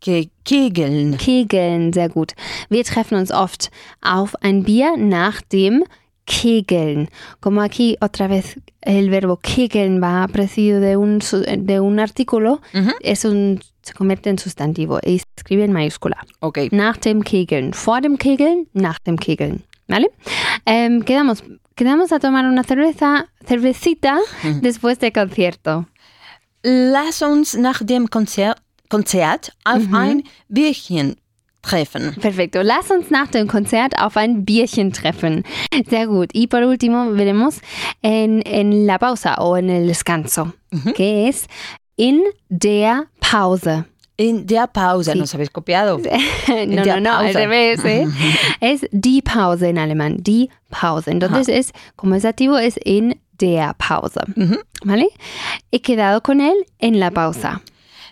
[0.00, 1.16] Ke Kegeln.
[1.16, 2.34] Kegeln, sehr gut.
[2.68, 3.70] Wir treffen uns oft
[4.02, 6.05] auf ein Bier nach dem Kegeln.
[7.40, 11.20] Como aquí otra vez el verbo kegeln va precedido de un,
[11.58, 12.60] de un artículo,
[13.00, 16.16] es un, se convierte en sustantivo y se escribe en mayúscula.
[16.40, 16.68] Okay.
[16.72, 17.72] Nach dem Kegeln.
[17.72, 19.62] Vor dem Kegeln, nach dem Kegeln.
[19.88, 20.10] ¿Vale?
[20.64, 21.44] Em, quedamos,
[21.76, 24.18] quedamos a tomar una cerveza, cervecita
[24.62, 25.86] después del concierto.
[26.62, 28.58] Lass uns nach dem Konzert,
[28.88, 31.16] Konzert auf ein Bierchen
[31.66, 32.14] treffen.
[32.20, 32.60] Perfecto.
[32.62, 35.42] Lass uns nach dem Konzert auf ein Bierchen treffen.
[35.88, 36.30] Sehr gut.
[36.32, 37.60] Y por último, veremos
[38.02, 40.52] en, en la pausa o en el descanso,
[40.94, 41.46] que es
[41.96, 43.84] in der Pause.
[44.18, 45.12] In der Pause.
[45.12, 45.18] Sí.
[45.18, 45.98] Nos habéis copiado.
[46.48, 47.84] no, no, no, al revés.
[47.84, 48.06] ¿eh?
[48.60, 50.16] es die Pause en alemán.
[50.22, 51.10] Die Pause.
[51.10, 54.20] Entonces es, como es activo, es in der Pause.
[54.34, 54.58] Mhm.
[54.84, 55.08] ¿Vale?
[55.70, 57.60] He quedado con él en la pausa.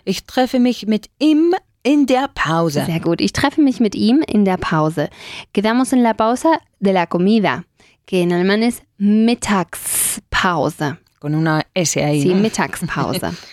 [0.07, 2.83] Ich treffe mich mit ihm in der Pause.
[2.85, 3.21] Sehr gut.
[3.21, 5.09] Ich treffe mich mit ihm in der Pause.
[5.53, 7.63] Quedamos en la pausa de la comida,
[8.05, 10.97] que en alemán es Mittagspause.
[11.19, 12.23] Con una S ahí.
[12.23, 12.33] Sí.
[12.33, 13.31] Mittagspause.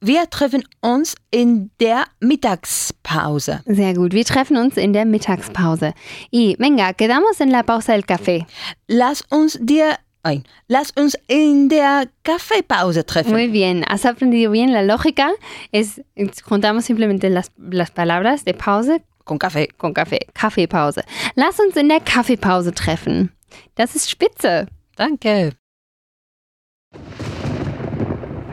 [0.00, 3.62] Wir treffen uns in der Mittagspause.
[3.66, 4.12] Sehr gut.
[4.12, 5.94] Wir treffen uns in der Mittagspause.
[6.30, 8.46] Y venga, quedamos en la pausa del café.
[8.86, 9.96] Lass uns dir
[10.26, 10.44] ein.
[10.68, 13.32] Lass uns in der Kaffeepause treffen.
[13.32, 15.30] Muy bien, has aprendido bien la lógica.
[15.72, 16.02] Es
[16.44, 19.68] juntamos simplemente las, las palabras de Pause Con café.
[19.76, 20.26] con Kaffee.
[20.34, 21.02] Kaffeepause.
[21.34, 23.30] Lass uns in der Kaffeepause treffen.
[23.76, 24.66] Das ist spitze.
[24.96, 25.52] Danke.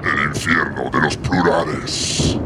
[0.03, 2.37] El infierno de los plurales.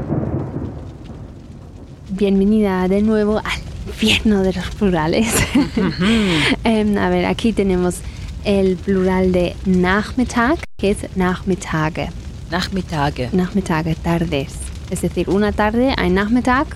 [2.09, 5.34] Bienvenida de nuevo al infierno de los plurales.
[6.63, 7.99] Em, a ver, aquí tenemos
[8.44, 12.10] el plural de Nachmittag, que es Nachmittage.
[12.52, 13.30] Nachmittage.
[13.34, 14.54] Nachmittage, tardes.
[14.90, 16.68] Es decir, una tarde, ein Nachmittag,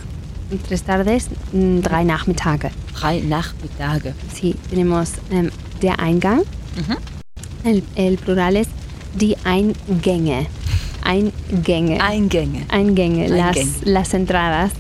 [0.67, 2.71] tres tardes, mm, drei Nachmittage.
[2.99, 4.13] Drei Nachmittage.
[4.33, 5.49] Sí, tenemos em,
[5.81, 6.43] der Eingang.
[7.63, 8.67] El, el plural es
[9.13, 10.47] die Eingänge.
[11.03, 11.99] Eingänge.
[12.01, 12.65] Eingänge.
[12.69, 13.85] Eingänge, las, Eingänge.
[13.85, 14.71] las entradas.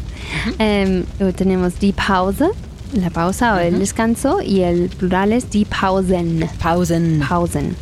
[0.59, 2.51] Em, luego tenemos die Pause,
[2.93, 6.49] la pausa o el descanso, y el plural es die Pausen.
[6.59, 7.19] Pausen.
[7.27, 7.75] Pausen.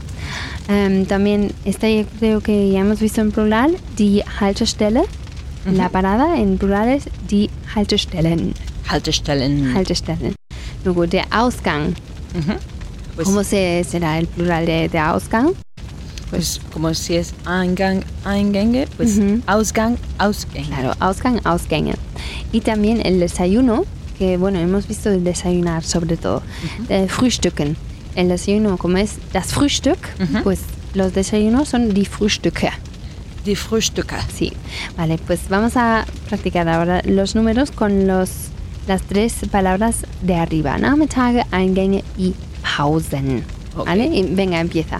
[0.68, 5.04] Ähm, también, este creo que ya hemos visto en plural, die Haltestelle.
[5.66, 8.54] La parada en plural es die Haltestellen.
[8.88, 9.76] Haltestellen.
[9.76, 10.36] Haltestellen.
[10.84, 11.96] Luego, der Ausgang.
[13.16, 15.54] Pues, ¿Cómo se, será el plural de, de Ausgang?
[16.30, 19.20] pues como si es Eingang, Eingänge, pues.
[19.48, 20.68] Ausgang, Ausgänge.
[20.68, 21.96] Claro, Ausgang, Ausgänge.
[22.52, 23.86] Y también el desayuno,
[24.20, 26.44] que bueno, hemos visto el desayunar sobre todo.
[26.90, 27.78] Eh, Frühstücken.
[28.16, 29.98] El desayuno, como es das Frühstück,
[30.44, 30.60] pues
[30.94, 32.72] los desayunos son die Frühstücke.
[33.46, 34.18] Die Frühstücke.
[34.36, 34.52] Sí,
[34.98, 38.50] vale, pues vamos a practicar ahora los números con los,
[38.88, 40.78] las tres palabras de arriba.
[40.78, 43.44] Nachmittage, Eingänge y Pausen.
[43.78, 43.86] Ok.
[43.86, 44.06] ¿Vale?
[44.08, 45.00] Y venga, empieza.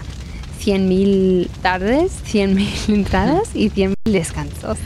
[0.64, 4.78] 100.000 tardes, 100.000 entradas y 100.000 descansos.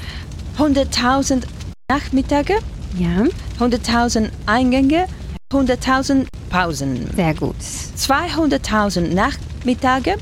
[0.59, 1.45] 100.000
[1.89, 2.57] Nachmittage,
[2.99, 3.24] Ja,
[3.59, 5.07] 100.000 Eingänge,
[5.53, 7.11] 100.000 Pausen.
[7.16, 7.57] sehr gut.
[7.97, 10.16] 200.000 Nachmittage,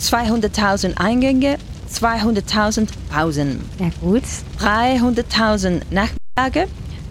[0.00, 1.58] 200.000 Eingänge,
[1.92, 3.60] 200.000 Pausen.
[3.78, 4.22] Sehr gut.
[4.60, 6.68] 300.000 Nachmittage,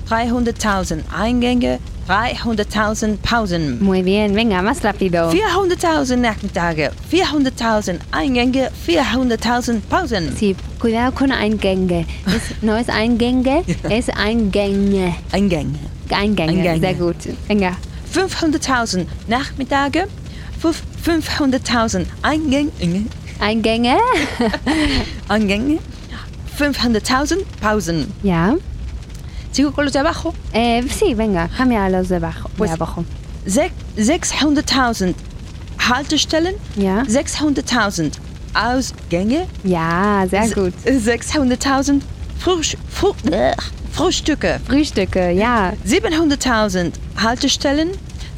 [0.09, 3.83] 300.000 Eingänge, 300.000 Pausen.
[3.83, 5.31] Muy bien, venga, más rápido.
[5.31, 10.33] 400.000 Nachmittage, 400.000 Eingänge, 400.000 Pausen.
[10.37, 12.05] Sí, cuidado con Eingänge.
[12.27, 15.15] Es, no es Eingänge, es Eingänge.
[15.31, 15.79] Eingänge.
[16.09, 16.79] Eingänge, Eingänge.
[16.79, 17.15] sehr gut.
[17.47, 17.77] Venga.
[18.13, 20.07] 500.000 Nachmittage,
[20.61, 22.71] fünf- 500.000 Eingänge,
[23.39, 23.97] Eingänge.
[25.27, 25.79] Eingänge,
[26.57, 28.11] 500.000 Pausen.
[28.23, 28.55] Ja.
[29.57, 30.35] Sigo con los de abajo.
[30.53, 32.47] Eh, sí, venga, cambia a los de abajo.
[32.57, 33.03] Pues- de abajo.
[33.47, 35.15] Sech- 600.000
[35.79, 37.03] Haltestellen, Ja.
[37.07, 38.19] 600.000
[38.53, 40.75] Ausgänge, Ja, sehr gut.
[40.85, 42.01] 600.000
[42.37, 43.55] Frühsch Früh äh,
[43.93, 45.73] Frühstücke, Frühstücke, ja.
[45.83, 47.89] 700.000 Haltestellen,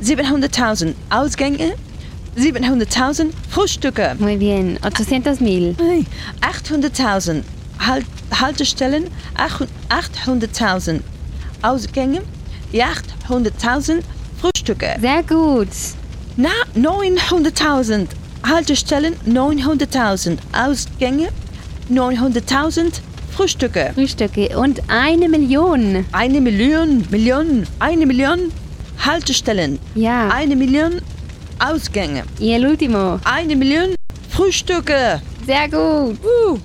[0.02, 1.74] 700.000 Ausgänge,
[2.38, 4.80] 700.000 Frühstücke, Muy bien.
[4.84, 5.76] 800 mil.
[6.40, 7.44] 800.000 halt
[8.32, 9.06] Haltestellen,
[9.36, 11.02] ach- 800.000
[11.62, 12.22] Ausgänge,
[12.74, 14.02] 800.000
[14.42, 14.96] Frühstücke.
[15.00, 15.68] Sehr gut.
[16.38, 18.08] Na, 900.000
[18.48, 21.30] Haltestellen, 900.000 Ausgänge,
[21.92, 23.02] 900.000
[23.36, 23.92] Frühstücke.
[23.96, 26.06] Frühstücke und eine Million.
[26.12, 28.52] Eine Million, Million, eine Million
[29.06, 30.28] Haltestellen, Ja.
[30.30, 31.02] eine Million
[31.60, 33.20] Ausgänge, Y el último.
[33.26, 33.96] eine Million
[34.30, 35.22] Frühstücke.
[35.46, 36.18] Sehr gut.
[36.24, 36.58] Uh.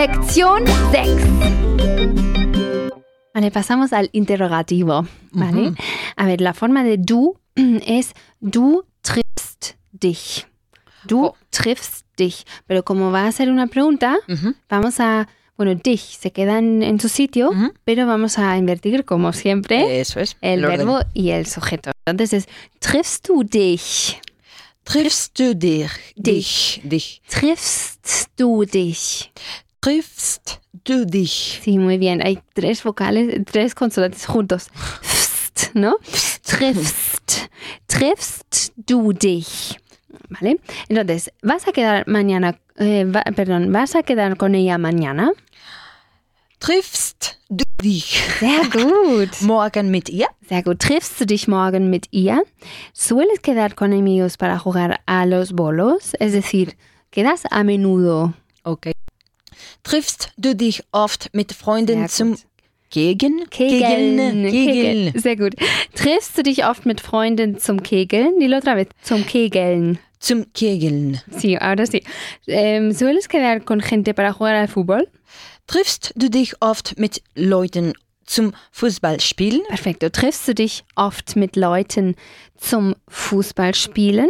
[0.00, 1.10] Lección 6.
[3.34, 5.06] Vale, pasamos al interrogativo.
[5.32, 5.74] ¿vale?
[6.16, 10.46] A ver, la forma de du es du triffst dich.
[11.04, 11.36] Du Oh.
[11.50, 12.46] triffst dich.
[12.66, 14.16] Pero como va a ser una pregunta,
[14.70, 15.28] vamos a,
[15.58, 17.50] bueno, dich se queda en, en su sitio,
[17.84, 20.38] pero vamos a invertir como siempre Eso es.
[20.40, 21.90] el verbo y el sujeto.
[22.06, 24.18] Entonces es triffst du dich.
[24.82, 25.90] Triffst du dich?
[26.16, 26.80] Dich.
[26.84, 27.20] Dich.
[27.28, 29.30] Triffst du dich.
[29.80, 31.60] Triffst du dich?
[31.62, 32.20] Sí, muy bien.
[32.22, 34.68] Hay tres vocales, tres consonantes juntos.
[35.02, 35.96] Pst, ¿no?
[36.44, 37.48] Triffst.
[37.86, 39.76] Triffst du dich.
[40.28, 40.60] ¿Vale?
[40.88, 45.32] Entonces, vas a quedar mañana, eh, va- perdón, vas a quedar con ella mañana.
[46.58, 48.20] Triffst du dich?
[48.38, 49.30] Sehr gut.
[49.40, 50.26] Morgen mit ihr?
[50.48, 50.78] Sehr gut.
[50.80, 52.42] Triffst du dich morgen mit ihr?
[52.92, 56.14] ¿Sueles quedar con amigos para jugar a los bolos?
[56.20, 56.76] Es decir,
[57.10, 58.34] ¿quedas a menudo?
[58.62, 58.92] Okay.
[59.82, 62.40] Triffst du dich oft mit Freunden Sehr zum gut.
[62.90, 63.48] Kegeln?
[63.50, 64.16] Kegeln.
[64.16, 64.50] Kegeln.
[64.50, 65.12] Kegeln.
[65.20, 65.54] Sehr gut.
[65.94, 68.38] Triffst du dich oft mit Freunden zum Kegeln?
[68.40, 68.88] Dilo otra vez.
[69.02, 69.98] Zum Kegeln.
[70.18, 71.20] Zum Kegeln.
[71.30, 72.02] Sí, ahora sí.
[72.46, 75.08] Em, ¿Sueles quedar con gente para jugar al fútbol?
[75.66, 77.94] Triffst du dich oft mit Leuten
[78.26, 79.62] zum Fußballspielen?
[79.68, 80.08] Perfecto.
[80.10, 82.16] ¿Triffst du dich oft mit Leuten
[82.56, 84.28] zum Fußballspielen?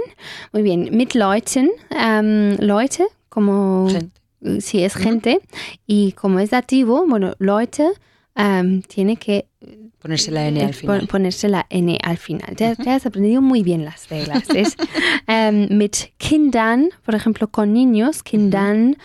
[0.53, 0.95] Muy bien.
[0.97, 4.20] Mit Leuten, ähm, Leute, como Gente.
[4.61, 5.41] Si es gente,
[5.87, 7.89] y como es dativo, bueno, Leute
[8.37, 9.47] ähm, tiene que
[10.01, 11.07] Ponerse la N al pon- final.
[11.09, 12.57] ponerse la N al final.
[12.57, 14.45] Te, te has aprendido muy bien las reglas.
[14.49, 14.75] Es,
[15.29, 18.97] ähm, mit Kindern, por ejemplo, con niños, Kindern,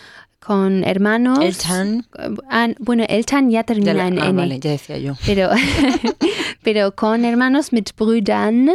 [0.45, 1.39] con hermanos.
[1.41, 2.05] Eltern.
[2.49, 4.33] Ah, bueno, Eltern ya Ya termina en ah, N.
[4.33, 5.13] vale, ya decía yo.
[5.25, 5.49] Pero,
[6.63, 8.69] pero con hermanos, mit Brüdern,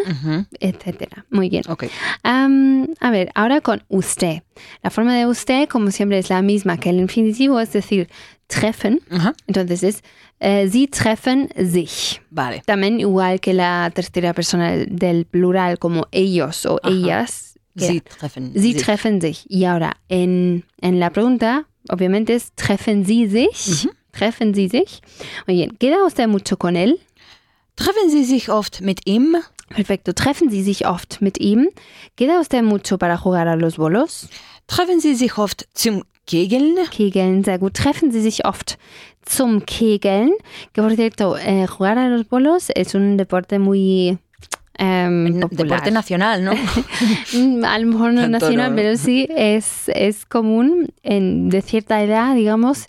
[0.58, 1.26] etcétera.
[1.30, 1.62] Muy bien.
[1.68, 1.84] Ok.
[2.22, 4.42] Am, a ver, ahora con usted.
[4.82, 8.08] La forma de usted, como siempre, es la misma que el infinitivo, es decir,
[8.48, 9.00] treffen.
[9.10, 9.34] Ajá.
[9.46, 10.02] Entonces es,
[10.40, 12.20] eh, sie treffen sich.
[12.30, 12.62] Vale.
[12.66, 17.49] También igual que la tercera persona del plural, como ellos o ellas.
[17.86, 18.52] Sie treffen.
[18.54, 18.82] Sie sich.
[18.82, 19.46] treffen sich.
[19.48, 23.88] Y ahora, en, en la pregunta, obviamente es treffen Sie sich.
[24.12, 25.00] Treffen Sie sich.
[25.46, 25.76] Muy bien.
[25.78, 26.98] ¿Queda usted mucho con él?
[27.76, 29.36] Treffen Sie sich oft mit ihm?
[29.68, 30.12] Perfecto.
[30.12, 31.68] Treffen Sie sich oft mit ihm?
[32.16, 34.28] ¿Queda usted mucho para jugar a los bolos?
[34.66, 36.76] Treffen Sie sich oft zum Kegeln?
[36.90, 37.74] Kegeln, sehr gut.
[37.74, 38.78] Treffen Sie sich oft
[39.24, 40.32] zum Kegeln?
[40.72, 44.18] Que por cierto, eh, jugar a los bolos es un deporte muy
[44.80, 45.40] em.
[45.50, 46.52] Deporte nacional, ¿no?
[47.34, 48.76] Mm, A lo mejor no nacional, no.
[48.76, 52.88] pero sí es, es común en, de cierta edad, digamos.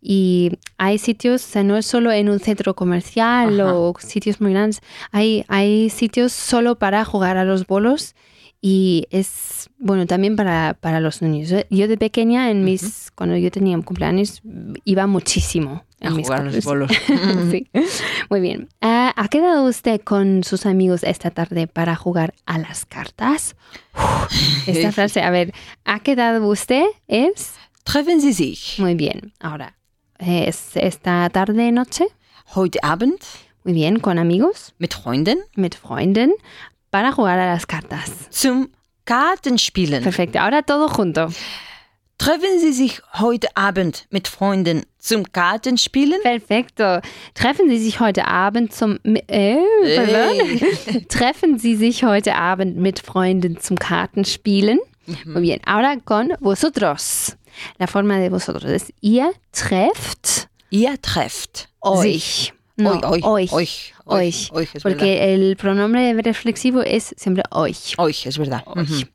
[0.00, 3.74] Y hay sitios, o sea, no es solo en un centro comercial Ajá.
[3.74, 4.80] o sitios muy grandes,
[5.12, 8.16] hay, hay sitios solo para jugar a los bolos
[8.60, 11.52] y es, bueno, también para, para los niños.
[11.70, 14.40] Yo- de pequeña, en mis, cuando yo tenía cumpleaños,
[14.84, 15.84] iba muchísimo.
[16.00, 16.90] A En mis jugar a los bolos.
[17.52, 17.68] sí.
[18.30, 18.68] Muy bien.
[19.16, 23.56] ¿Ha quedado usted con sus amigos esta tarde para jugar a las cartas?
[23.94, 25.52] Uf, esta frase, a ver,
[25.84, 26.84] ¿ha quedado usted?
[27.08, 27.52] Es
[27.84, 29.32] Treffen Sie sich muy bien.
[29.40, 29.76] Ahora,
[30.18, 32.06] ¿es esta tarde, noche?
[32.54, 33.20] heute Abend
[33.64, 36.32] Muy bien, con amigos, mit Freunden mit Freunden,
[36.90, 38.10] para jugar a las cartas.
[38.30, 38.70] zum
[39.04, 40.02] Kartenspielen.
[40.04, 40.38] Perfecto.
[40.38, 41.28] Ahora todo junto.
[42.18, 46.20] Treffen Sie sich heute Abend mit Freunden zum Kartenspielen?
[46.22, 47.00] Perfecto.
[47.34, 51.06] Treffen Sie sich heute Abend zum äh, perdón.
[51.08, 54.78] Treffen Sie sich heute Abend mit Freunden zum Kartenspielen.
[55.24, 55.60] Muy bien.
[55.66, 57.36] Ahora con vosotros.
[57.78, 62.54] La forma de vosotros es ihr trefft Ihr trefft euch.
[62.76, 63.52] No, euch, euch.
[63.52, 64.52] euch, Euch.
[64.52, 67.98] euch, Porque el pronombre reflexivo es siempre euch.
[67.98, 68.62] Euch, es verdad.
[68.66, 69.06] Euch.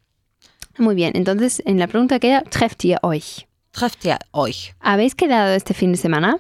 [0.77, 1.13] Muy bien.
[1.15, 3.47] Entonces, en la pregunta queda, trefft ihr euch?
[3.71, 4.73] Trefft ihr euch?
[4.79, 6.39] ¿Habéis quedado este fin de semana?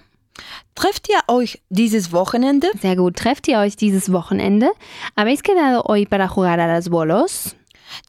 [0.75, 2.69] Trefft ihr euch dieses Wochenende?
[2.81, 3.15] Sehr gut.
[3.15, 4.69] Trefft ihr euch dieses Wochenende?
[5.15, 7.55] ¿Habéis quedado hoy para jugar a las bolos?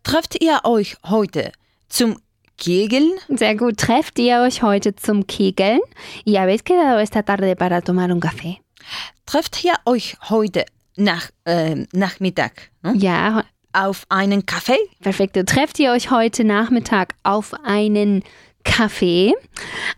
[0.03, 1.53] Trefft ihr euch heute
[1.89, 2.16] zum
[2.59, 3.12] Kegeln?
[3.29, 3.79] Sehr gut.
[3.79, 5.81] Trefft ihr euch heute zum Kegeln?
[6.24, 8.61] ¿Y habéis quedado esta tarde para tomar un café?
[9.26, 10.66] Trefft ihr euch heute
[10.97, 12.95] nach, äh, Nachmittag ne?
[12.99, 14.79] Ja, auf einen Kaffee?
[15.03, 15.43] perfecto.
[15.45, 18.23] Trefft ihr euch heute Nachmittag auf einen
[18.64, 19.33] Café?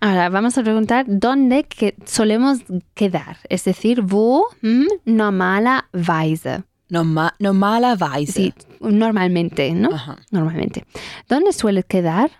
[0.00, 2.58] Ahora vamos a preguntar dónde que solemos
[2.94, 3.36] quedar.
[3.48, 6.64] Es decir, wo mm, normalerweise.
[6.90, 8.32] Norma normalerweise.
[8.32, 9.90] Sí, normalmente, ¿no?
[9.92, 10.16] Aha.
[10.30, 10.84] Normalmente.
[11.28, 12.30] ¿Dónde sueles quedar?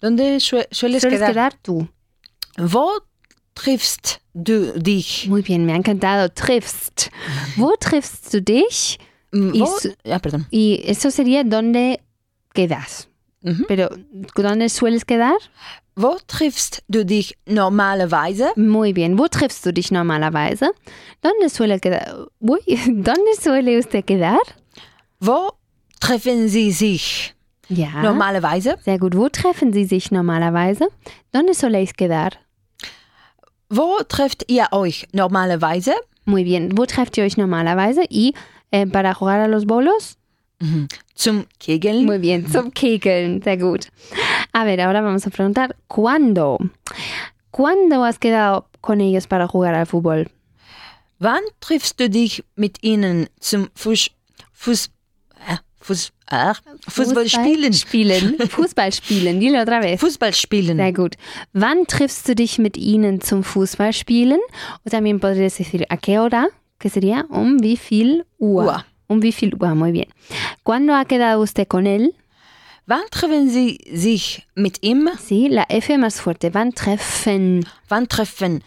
[0.00, 1.30] ¿Dónde sue- sueles Sueles quedar?
[1.32, 1.88] quedar tú.
[2.58, 2.90] Wo
[3.54, 5.26] triffst du dich?
[5.28, 6.28] Muy bien, me ha encantado.
[6.30, 7.10] Triffst.
[7.56, 8.98] Wo triffst du dich?
[9.32, 9.66] Mm, Y Wo?
[9.78, 10.46] su- Ja, perdón.
[10.50, 12.00] Y eso sería dónde
[12.54, 13.08] quedas.
[13.42, 13.64] Mhm.
[13.68, 13.88] Pero,
[14.36, 15.36] ¿dónde sueles quedar?
[15.94, 18.52] Wo triffst du dich normalerweise?
[18.56, 19.16] Muy bien.
[19.18, 20.70] ¿Wo triffst du dich normalerweise?
[21.22, 22.26] ¿Dónde suele quedar?
[22.40, 24.40] Uy, ¿Dónde suele usted quedar?
[25.20, 25.52] Wo
[26.00, 27.34] treffen sie sich
[27.68, 28.02] Ja.
[28.02, 28.76] normalerweise?
[28.84, 29.14] Sehr gut.
[29.16, 30.86] Wo treffen Sie sich normalerweise?
[31.32, 32.32] ¿Dónde soléis quedar?
[33.68, 35.94] Wo trefft ihr euch normalerweise?
[36.26, 36.76] Muy bien.
[36.76, 38.04] ¿Wo trefft ihr euch normalerweise?
[38.08, 38.34] Y
[38.82, 40.18] eh, para jugar a los bolos?
[41.14, 42.06] Zum Kegeln?
[42.06, 42.46] Muy bien.
[42.50, 43.42] Zum Kegeln.
[43.42, 43.88] Sehr gut.
[44.52, 46.58] A ver, ahora vamos a preguntar, ¿cuándo?
[47.50, 50.30] ¿Cuándo has quedado con ellos para jugar al fútbol?
[51.18, 54.10] Wann triffst du dich mit ihnen zum Fuß,
[54.52, 54.90] Fuß,
[55.48, 56.52] äh, Fuß, äh,
[56.88, 57.72] Fußball spielen?
[57.72, 58.36] Spielen.
[58.48, 59.40] Fußball spielen.
[59.40, 60.00] Dilo otra vez.
[60.00, 60.76] Fußball spielen.
[60.76, 61.16] Sehr gut.
[61.52, 64.40] Wann triffst du dich mit ihnen zum Fußballspielen?
[64.84, 66.48] O también podrías decir, ¿a qué hora?
[66.78, 68.64] Que sería, um wie viel Uhr?
[68.64, 68.84] Uhr.
[69.08, 70.08] Um wie viel Uhr, muy bien.
[70.62, 72.14] ¿Cuándo ha quedado usted con él?
[72.86, 75.08] Wann treffen sie sich mit ihm?
[75.18, 76.54] Sí, la F más fuerte.
[76.54, 77.66] ¿Wann treffen?
[77.88, 78.62] Wann treffen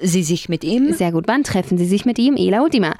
[0.00, 0.94] sie sich mit ihm?
[0.94, 1.28] Sehr gut.
[1.28, 2.36] ¿Wann treffen Sie sich mit ihm?
[2.36, 2.96] Y la última.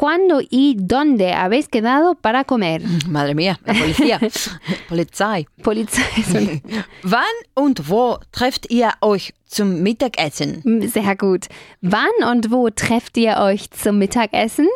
[0.00, 2.80] ¿Cuándo y dónde habéis quedado para comer?
[3.06, 4.18] Madre mía, la policía.
[4.88, 5.46] Polizei.
[5.62, 6.62] Polizei.
[7.02, 10.62] Wann und wo trefft ihr euch zum Mittagessen?
[10.88, 11.48] Sehr gut.
[11.82, 14.68] Wann und wo trefft ihr euch zum Mittagessen?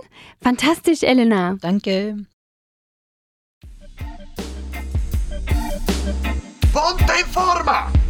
[0.42, 1.56] Fantastisch, Elena.
[1.58, 2.16] Danke.
[6.70, 8.03] ¡Ponte en forma!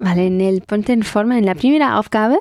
[0.00, 2.38] Vale, en el ponte en forma, en la primera Aufgabe,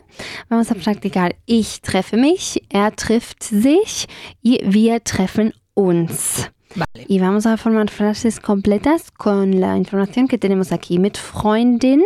[0.47, 4.07] vamos a practicar ich treffe mich, er trifft sich
[4.43, 6.51] wir treffen uns.
[6.75, 7.05] Vale.
[7.07, 10.99] Y vamos a formar frases completas con la información que tenemos aquí.
[10.99, 12.03] Mit Freundin,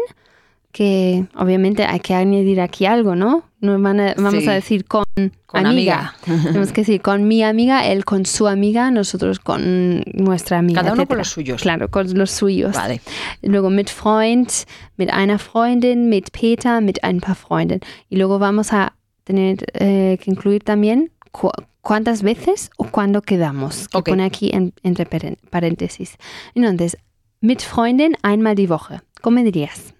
[0.71, 3.43] que obviamente hay que añadir aquí algo, ¿no?
[3.59, 4.49] No van a- vamos Sí.
[4.49, 5.03] a decir con,
[5.45, 6.15] Con amiga.
[6.25, 10.81] Tenemos que decir con mi amiga, él con su amiga, nosotros con nuestra amiga.
[10.81, 11.61] Cada uno con los suyos.
[11.61, 12.75] Claro, con los suyos.
[12.75, 13.01] Vale.
[13.41, 14.49] Luego mit Freund,
[14.97, 17.81] mit einer Freundin, mit Peter, mit ein paar Freunden.
[18.09, 18.95] Y luego vamos a
[19.25, 21.51] tener eh, que incluir también cu-
[21.81, 23.87] cuántas veces o cuándo quedamos.
[23.89, 24.09] Que Ok.
[24.09, 25.05] pone aquí en- entre
[25.49, 26.17] paréntesis.
[26.55, 26.97] Entonces,
[27.41, 29.01] mit Freundin einmal die Woche.
[29.21, 29.93] ¿Cómo dirías?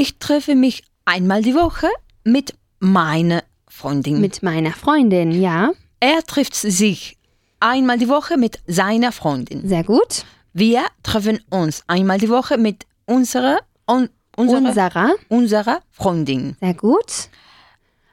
[0.00, 1.86] Ich treffe mich einmal die Woche
[2.24, 4.18] mit meiner Freundin.
[4.18, 5.72] Mit meiner Freundin, ja.
[6.00, 7.18] er trifft sich
[7.60, 9.68] einmal die Woche mit seiner Freundin.
[9.68, 10.24] Sehr gut.
[10.54, 16.56] Wir treffen uns einmal die Woche mit unserer, un, unserer, Unserer, unserer Freundin.
[16.60, 17.28] sehr gut.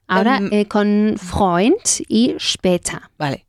[0.07, 2.99] Ahora Ähm, eh, con Freund y später.
[3.17, 3.39] Vale.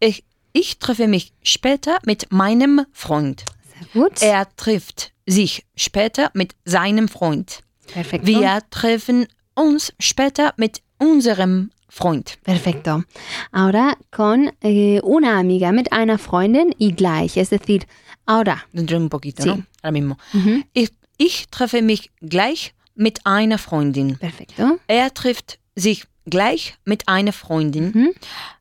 [0.00, 3.44] Ich, ich treffe mich später mit meinem Freund.
[3.78, 4.20] Sehr gut.
[4.20, 7.60] Er trifft sich später mit seinem Freund.
[7.92, 8.26] Perfecto.
[8.26, 12.38] Wir treffen uns später mit unserem Freund.
[12.42, 13.04] Perfecto.
[13.52, 17.36] Ahora con eh, una amiga, mit einer Freundin y gleich.
[17.36, 17.86] Es decir,
[18.26, 18.64] ahora.
[18.72, 19.48] Dentro de un poquito, Sí.
[19.48, 19.62] ¿no?
[19.82, 20.16] Ahora mismo.
[20.32, 20.64] Mhm.
[20.72, 24.16] Ich, ich treffe mich gleich mit einer Freundin.
[24.18, 24.78] Perfecto.
[24.88, 27.92] Er trifft sich gleich mit einer Freundin.
[27.94, 28.10] Mhm.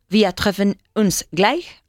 [0.10, 1.82] Wir treffen uns gleich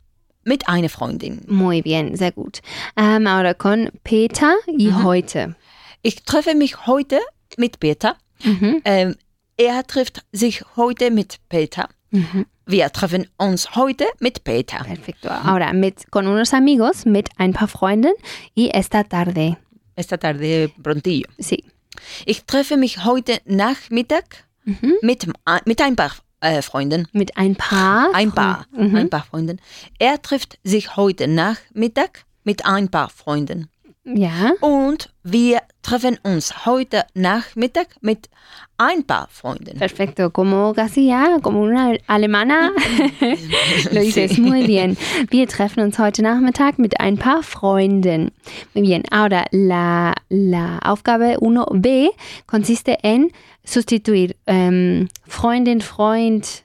[0.45, 1.43] mit einer Freundin.
[1.47, 2.61] Muy bien, sehr gut.
[2.97, 5.03] Ähm, ahora con Peter y Mhm.
[5.05, 5.57] heute.
[6.07, 7.19] Ich treffe mich heute
[7.57, 8.17] mit Peter.
[8.43, 8.83] Mhm.
[8.85, 9.15] Ähm,
[9.57, 11.89] er trifft sich heute mit Peter.
[12.11, 12.45] Mhm.
[12.67, 14.85] Wir treffen uns heute mit Peter.
[14.85, 15.29] Perfecto.
[15.31, 18.13] Ahora, mit, con unos amigos, mit ein paar Freunden
[18.55, 19.57] y esta tarde.
[19.97, 21.27] Esta tarde prontillo.
[21.39, 21.65] Sí.
[22.27, 24.95] Ich treffe mich heute Nachmittag Mhm.
[25.01, 25.27] mit,
[25.67, 27.07] mit ein paar äh, Freunden.
[27.13, 28.15] Mit ein paar.
[28.15, 28.95] Ein paar, Mhm.
[28.97, 29.59] ein paar Freunden.
[29.99, 33.71] Er trifft sich heute Nachmittag mit ein paar Freunden.
[34.05, 34.53] Ja.
[34.61, 38.29] Und wir treffen uns heute Nachmittag mit
[38.77, 39.79] ein paar Freunden.
[39.79, 42.71] Perfecto, como casi ya, como una alemana,
[43.93, 44.97] lo dices muy bien.
[45.31, 48.31] Wir treffen uns heute Nachmittag mit ein paar Freunden.
[48.75, 52.11] Muy bien, ahora la, la Aufgabe 1b
[52.47, 53.31] consiste en
[53.65, 56.65] sustituir em, Freundin, Freund,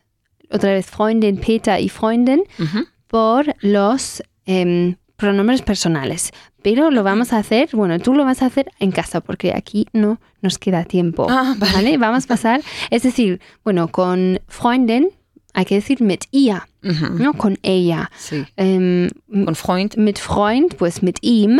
[0.50, 2.86] otra vez Freundin, Peter y Freundin Mhm.
[3.08, 6.32] por los em, pronombres personales.
[6.62, 9.86] Pero lo vamos a hacer, bueno, tú lo vas a hacer en casa porque aquí
[9.94, 11.28] no nos queda tiempo.
[11.30, 11.74] Ah, vale.
[11.74, 11.98] ¿Vale?
[11.98, 15.10] Vamos a pasar, es decir, bueno, con Freundin
[15.54, 16.62] hay que decir mit ihr.
[16.82, 17.34] ¿no?
[17.34, 18.10] Con ella.
[18.18, 18.46] Sí.
[18.56, 19.10] Ähm,
[19.46, 19.98] Con Freund.
[19.98, 21.60] mit Freund, pues mit ihm.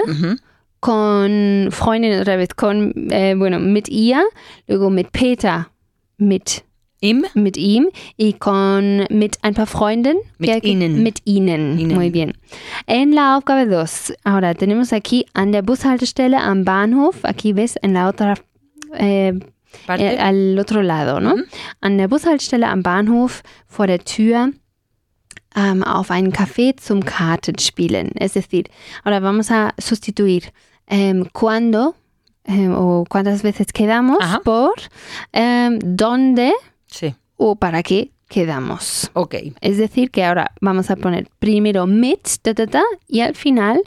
[0.80, 4.24] Con Freundin otra vez, con, eh, bueno, mit ihr.
[4.68, 5.70] Luego mit Peter,
[6.18, 6.64] mit,
[7.02, 7.26] Im.
[7.34, 7.88] mit ihm.
[8.18, 10.18] Y con, mit ein paar Freunden.
[10.38, 11.02] Mit que- ihnen.
[11.04, 11.78] Mit ihnen.
[11.80, 11.96] Ihnen.
[11.96, 12.34] Muy bien.
[12.88, 14.14] En la Aufgabe 2.
[14.24, 17.24] Ahora tenemos aquí an der Bushaltestelle am Bahnhof.
[17.24, 18.36] Aquí ves en la otra
[18.94, 19.34] eh,
[19.88, 21.36] äh, al otro lado, ¿no?
[21.38, 21.44] Mhm.
[21.82, 24.52] An der Bushaltestelle am Bahnhof vor der Tür
[25.56, 28.12] ähm, auf einen Café zum Kartenspielen.
[28.20, 28.66] Es decir,
[29.04, 30.44] ahora vamos a sustituir
[30.88, 31.96] ähm, cuando
[32.76, 34.40] o cuántas veces quedamos Ajá.
[34.44, 34.74] por
[35.84, 36.52] dónde
[36.90, 37.16] sí.
[37.38, 39.10] o para qué quedamos.
[39.14, 39.36] Ok.
[39.62, 43.82] Es decir, que ahora vamos a poner primero mit ta, ta, ta, y al final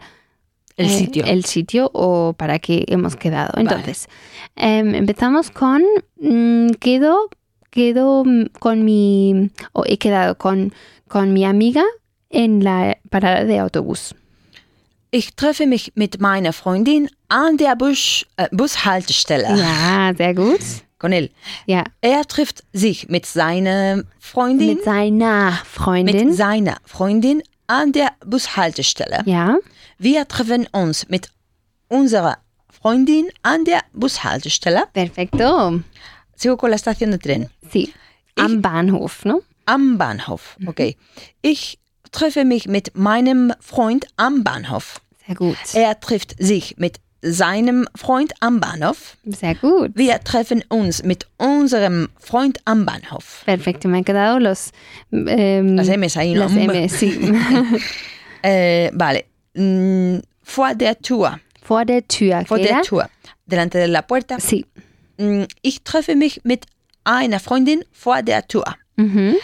[0.76, 1.24] El eh, sitio.
[1.24, 3.52] El sitio o para qué hemos quedado.
[3.58, 4.08] Entonces,
[4.56, 5.82] em, empezamos con
[6.20, 7.28] mm, quedo,
[7.70, 10.72] quedo mm, con mi, o he quedado con,
[11.08, 11.84] con mi amiga
[12.30, 14.14] en la parada de autobús.
[15.14, 19.46] Ich treffe mich mit meiner Freundin an der Bus, äh, Bushaltestelle.
[19.58, 20.60] Ja, sehr gut.
[21.02, 21.30] Con él.
[21.66, 26.32] Ja, Er trifft sich mit seiner Freundin, mit seiner mit Freundin.
[26.32, 29.22] seiner Freundin an der Bushaltestelle.
[29.26, 29.56] ja,
[29.98, 31.28] Wir treffen uns mit
[31.88, 32.38] unserer
[32.70, 34.84] Freundin an der Bushaltestelle.
[34.92, 35.80] perfecto.
[36.36, 37.48] Sigo con la estación de tren.
[37.72, 37.92] Sí,
[38.36, 39.42] am Bahnhof, ¿no?
[39.66, 40.56] Am Bahnhof.
[40.66, 40.96] Okay.
[41.42, 41.78] Ich
[42.12, 45.00] treffe mich mit meinem Freund am Bahnhof.
[45.26, 45.56] Sehr gut.
[45.74, 49.16] Er trifft sich mit seinem Freund am Bahnhof.
[49.24, 49.92] Sehr gut.
[49.94, 53.42] Wir treffen uns mit unserem Freund am Bahnhof.
[53.46, 54.70] Perfecto, me han quedado los...
[55.10, 56.34] em, Las M's ahí.
[56.34, 57.32] Las M, sí.
[58.44, 59.24] Äh, vale.
[60.42, 61.38] Vor der Tür.
[61.62, 62.44] Vor der Tür.
[62.44, 62.82] Vor ¿qué der?
[62.82, 63.08] Tür.
[63.46, 64.38] Delante de la puerta.
[64.40, 64.66] Sí.
[65.18, 66.66] Mm, Ich treffe mich mit
[67.04, 68.64] einer Freundin vor der Tür.
[68.96, 69.36] Mhm.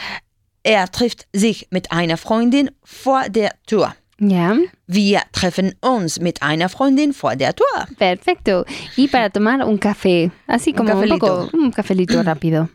[0.64, 3.95] Er trifft sich mit einer Freundin vor der Tür.
[4.18, 4.57] Ya,
[4.91, 7.86] Wir treffen uns mit einer Freundin vor der Tür.
[7.99, 8.64] perfecto.
[8.97, 11.18] Y para tomar un café, así como un, cafelito.
[11.51, 12.68] poco, un cafelito rápido.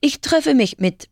[0.00, 1.08] Ich treffe mich mit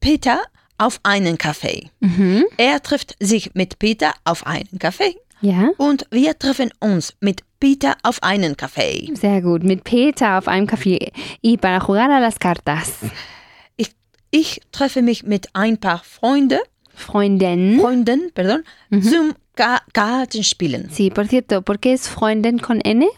[0.00, 0.40] Peter
[0.78, 1.90] auf einen Kaffee.
[2.00, 2.44] Mhm.
[2.56, 5.16] Er trifft sich mit Peter auf einen Kaffee.
[5.40, 9.10] Ja, Und wir treffen uns mit Peter auf einen Kaffee.
[9.14, 9.64] sehr gut.
[9.64, 11.10] Mit Peter auf einem Café.
[11.42, 12.92] Y para jugar a las cartas.
[13.76, 13.90] Ich,
[14.30, 16.60] ich treffe mich mit ein paar Freunde,
[16.94, 17.80] Freundin.
[17.80, 18.62] Freunden pardon,
[19.02, 20.90] zum Ka Kartenspielen.
[20.92, 23.08] Sí, por cierto, ¿por qué es Freundin con N?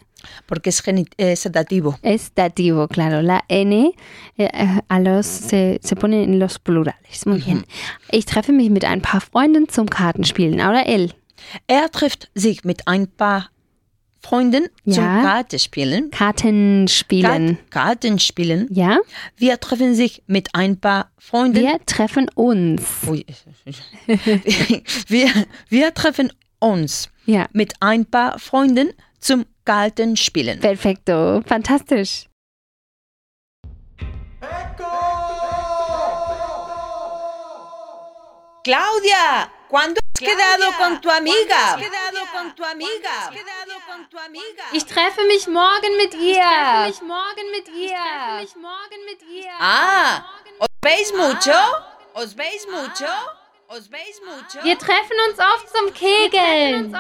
[0.47, 1.99] Porque es geni- eh, sedativo.
[2.03, 3.23] Es dativo, claro.
[3.23, 3.93] La N
[4.37, 7.27] eh, eh, a los, se, se pone en los plurales.
[7.27, 7.67] Muy bien.
[8.13, 10.61] Ich treffe mich mit ein paar Freunden zum Kartenspielen.
[10.61, 11.15] Ahora él.
[11.67, 13.51] Er trifft sich mit ein paar
[14.21, 15.23] Freunden zum Ja.
[15.23, 16.11] Kartenspielen.
[16.11, 17.59] Kartenspielen.
[17.71, 18.67] Kart Kartenspielen.
[18.71, 18.99] Ja,
[19.37, 21.63] Wir treffen sich mit ein paar Freunden.
[21.63, 22.83] wir treffen uns.
[23.07, 23.25] Ui.
[25.09, 25.29] wir,
[25.69, 28.91] wir treffen uns Ja, mit ein paar Freunden
[29.21, 30.61] zum Kartenspielen.
[30.61, 32.25] perfecto, fantastisch.
[38.65, 41.77] Claudia, ¿cuándo has quedado con tu amiga?
[41.77, 43.31] quedado con tu amiga?
[43.31, 44.65] quedado con tu amiga?
[44.73, 46.43] Ich treffe mich morgen mit ihr.
[46.89, 47.85] Ich treffe mich morgen mit ihr.
[47.85, 49.53] Ich treffe mich morgen mit ihr.
[49.61, 50.25] Ah,
[50.59, 51.53] ¿os veis mucho?
[52.15, 53.07] ¿Os veis mucho?
[53.71, 54.65] ¿Os veis mucho?
[54.65, 56.97] Wir treffen uns oft zum Kegeln.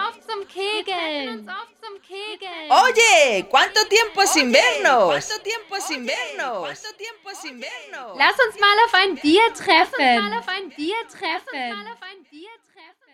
[2.68, 5.26] Oye, ¿cuánto tiempo sin vernos?
[5.26, 6.60] ¿Cuánto tiempo sin vernos?
[6.60, 8.18] ¿Cuánto tiempo sin vernos?
[8.18, 9.96] Lass uns mal auf ein Bier treffen.
[9.98, 11.70] Lass uns mal auf ein Bier treffen.
[11.70, 13.08] mal auf ein Bier treffen.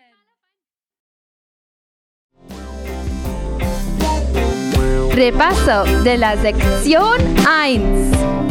[5.15, 8.44] Repaso de la sección 1.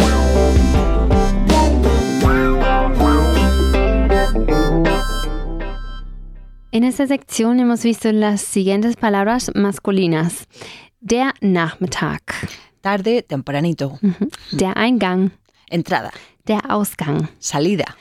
[6.75, 10.49] En esta sección hemos visto las siguientes palabras masculinas.
[11.01, 12.21] Der Nachmittag,
[12.81, 13.99] Tarde, tempranito.
[14.03, 14.29] Mhm.
[14.53, 15.31] der Eingang,
[15.71, 16.11] Entrada,
[16.47, 17.29] der Ausgang.
[17.39, 17.97] salida,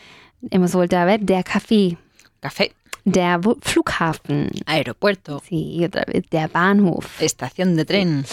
[0.52, 1.98] Hemos vuelto a ver der Café,
[2.42, 2.72] café,
[3.06, 7.22] der Flughafen, aeropuerto, sí, y otra vez der Bahnhof.
[7.22, 8.26] estación de tren,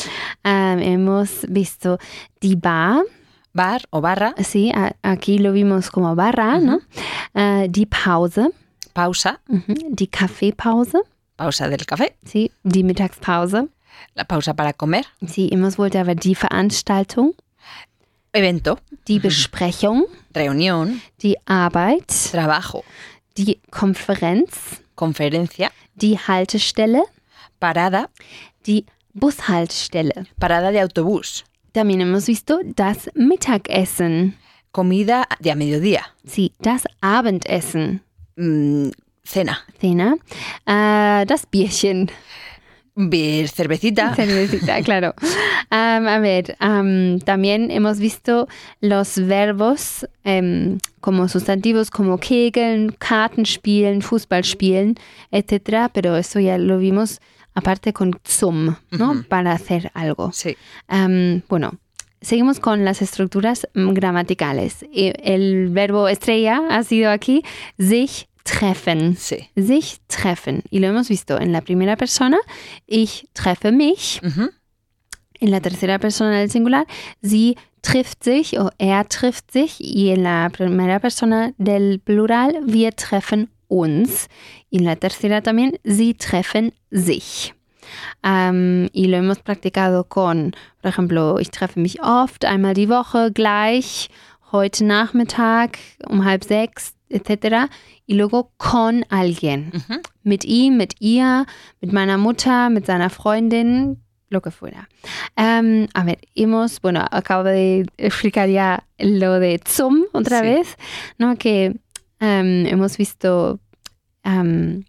[0.42, 1.98] Ähm, hemos visto
[2.40, 3.02] die Bar,
[3.52, 4.72] bar o barra, sí,
[5.02, 6.80] aquí lo vimos como barra, ¿no?
[7.34, 8.50] Äh, die Pause,
[8.92, 11.00] pausa, mhm, die Kaffeepause,
[11.36, 13.68] pausa del café, sí, die Mittagspause.
[14.14, 17.34] la pausa para comer, Sí, hemos vuelto a ver die Veranstaltung,
[18.32, 22.84] evento, die Besprechung, reunión, die Arbeit, trabajo,
[23.36, 27.02] die Konferenz, conferencia, die Haltestelle,
[27.58, 28.10] parada,
[28.66, 30.26] die Bushaltestelle.
[30.38, 34.36] parada de autobús, También hemos visto das Mittagessen,
[34.72, 38.02] comida de a mediodía, sí, das Abendessen,
[38.40, 38.90] mm,
[39.24, 40.16] cena, Cena,
[40.66, 42.10] äh, das Bierchen,
[42.96, 45.14] beer, cervecita, Cervecita, claro.
[45.70, 48.48] A ver, am, también hemos visto
[48.80, 54.96] los verbos em, como sustantivos como kegeln, Karten spielen, Fußball spielen,
[55.30, 57.20] etcétera, pero eso ya lo vimos
[57.54, 59.24] aparte con zum, ¿no?
[59.28, 60.32] Para hacer algo.
[60.32, 60.56] sí,
[61.48, 61.72] bueno,
[62.20, 64.84] seguimos con las estructuras mm, gramaticales.
[64.92, 67.42] Y El verbo estrella ha sido aquí
[67.78, 69.16] sich treffen.
[69.16, 70.62] sí, Sich treffen.
[70.70, 72.38] Y lo hemos visto en la primera persona.
[72.86, 74.20] Ich treffe mich.
[74.22, 74.50] Ujú.
[75.40, 76.84] En la tercera persona del singular.
[77.22, 79.80] Sie trifft sich o er trifft sich.
[79.80, 82.60] Y en la primera persona del plural.
[82.66, 84.28] Wir treffen uns.
[84.70, 85.78] Y en la tercera también.
[85.84, 87.54] Sie treffen sich.
[88.22, 93.32] Ähm, y lo hemos practicado con, por ejemplo, ich treffe mich oft, einmal die Woche,
[93.32, 94.10] gleich,
[94.52, 95.78] heute Nachmittag,
[96.08, 97.70] um halb sechs, etc.
[98.06, 99.72] Y luego con alguien.
[99.74, 100.00] Ujú.
[100.22, 101.44] Mit ihm, mit ihr,
[101.80, 103.98] mit meiner Mutter, mit seiner Freundin,
[104.30, 104.88] lo que fuera.
[105.36, 110.46] Ähm, a ver, hemos, bueno, acabo de explicar ya lo de zum otra Sí.
[110.46, 110.76] vez,
[111.18, 111.36] ¿no?
[111.36, 111.74] Que
[112.20, 113.58] ähm, hemos visto
[114.22, 114.84] ähm,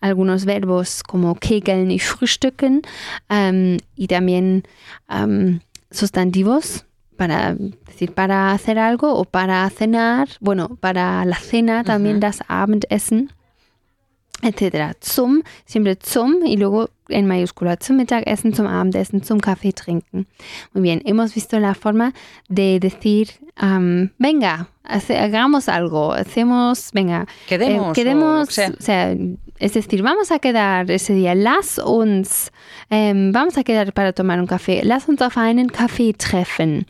[0.00, 2.82] algunos verbos como kegeln y frühstücken
[3.96, 4.62] y también
[5.90, 6.84] sustantivos
[7.18, 7.54] para
[7.86, 12.20] decir para hacer algo o para cenar, bueno, para la cena también Ujú.
[12.22, 13.30] das Abendessen,
[14.42, 14.94] etcétera.
[15.00, 20.26] Zum, siempre zum y luego en mayúscula zum Mittagessen, zum Abendessen, zum Kaffee trinken.
[20.74, 22.12] Muy bien, hemos visto la forma
[22.48, 28.70] de decir, ähm, venga, hace- hagamos algo, hacemos, venga, quedemos, eh, o quedemos, que sea.
[28.78, 29.16] o sea,
[29.58, 32.52] es decir, vamos a quedar ese día, lass uns,
[32.90, 36.86] ähm, vamos a quedar para tomar un café, lass uns auf einen Kaffee treffen,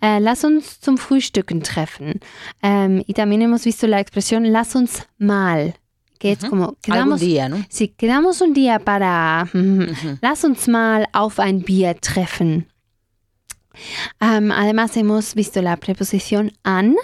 [0.00, 2.20] äh, lass uns zum Frühstücken treffen.
[2.62, 5.74] Ähm, y también hemos visto la expresión lass uns mal,
[6.18, 7.64] que es como quedamos, día, ¿no?
[7.68, 9.48] si quedamos un día para,
[10.20, 12.66] lass uns mal auf ein Bier treffen.
[14.20, 16.96] Ähm, además hemos visto la preposición an,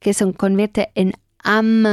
[0.00, 1.86] que se convierte en am.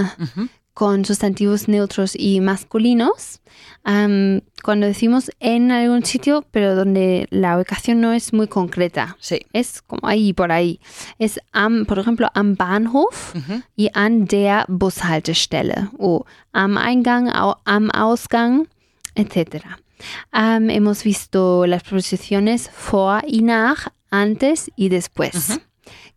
[0.75, 3.41] Con sustantivos neutros y masculinos.
[3.83, 9.15] Cuando decimos en algún sitio, pero donde la ubicación no es muy concreta.
[9.19, 9.39] Sí.
[9.53, 10.81] Es como ahí por ahí.
[11.17, 13.35] Es am, por ejemplo, am Bahnhof
[13.77, 17.31] y an der Bushaltestelle o am Eingang,
[17.63, 18.67] am Ausgang,
[19.15, 19.65] etc.
[20.33, 25.61] Hemos visto las preposiciones vor y nach, antes y después,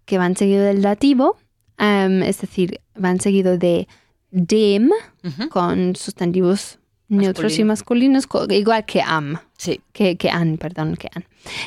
[0.05, 1.37] que van seguido del dativo,
[1.79, 3.87] es decir, van seguido de
[4.31, 4.91] dem
[5.25, 5.49] Ujú.
[5.49, 9.39] con sustantivos neutros y masculinos, igual que am.
[9.57, 9.81] Sí.
[9.93, 11.25] que, que an, perdón, que an.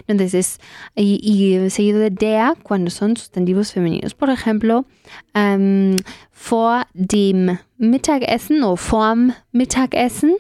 [0.08, 0.60] Entonces es,
[0.96, 4.14] y, y seguido de der cuando son sustantivos femeninos.
[4.14, 4.86] Por ejemplo,
[5.34, 5.98] ähm,
[6.32, 10.36] vor dem Mittagessen o vorm Mittagessen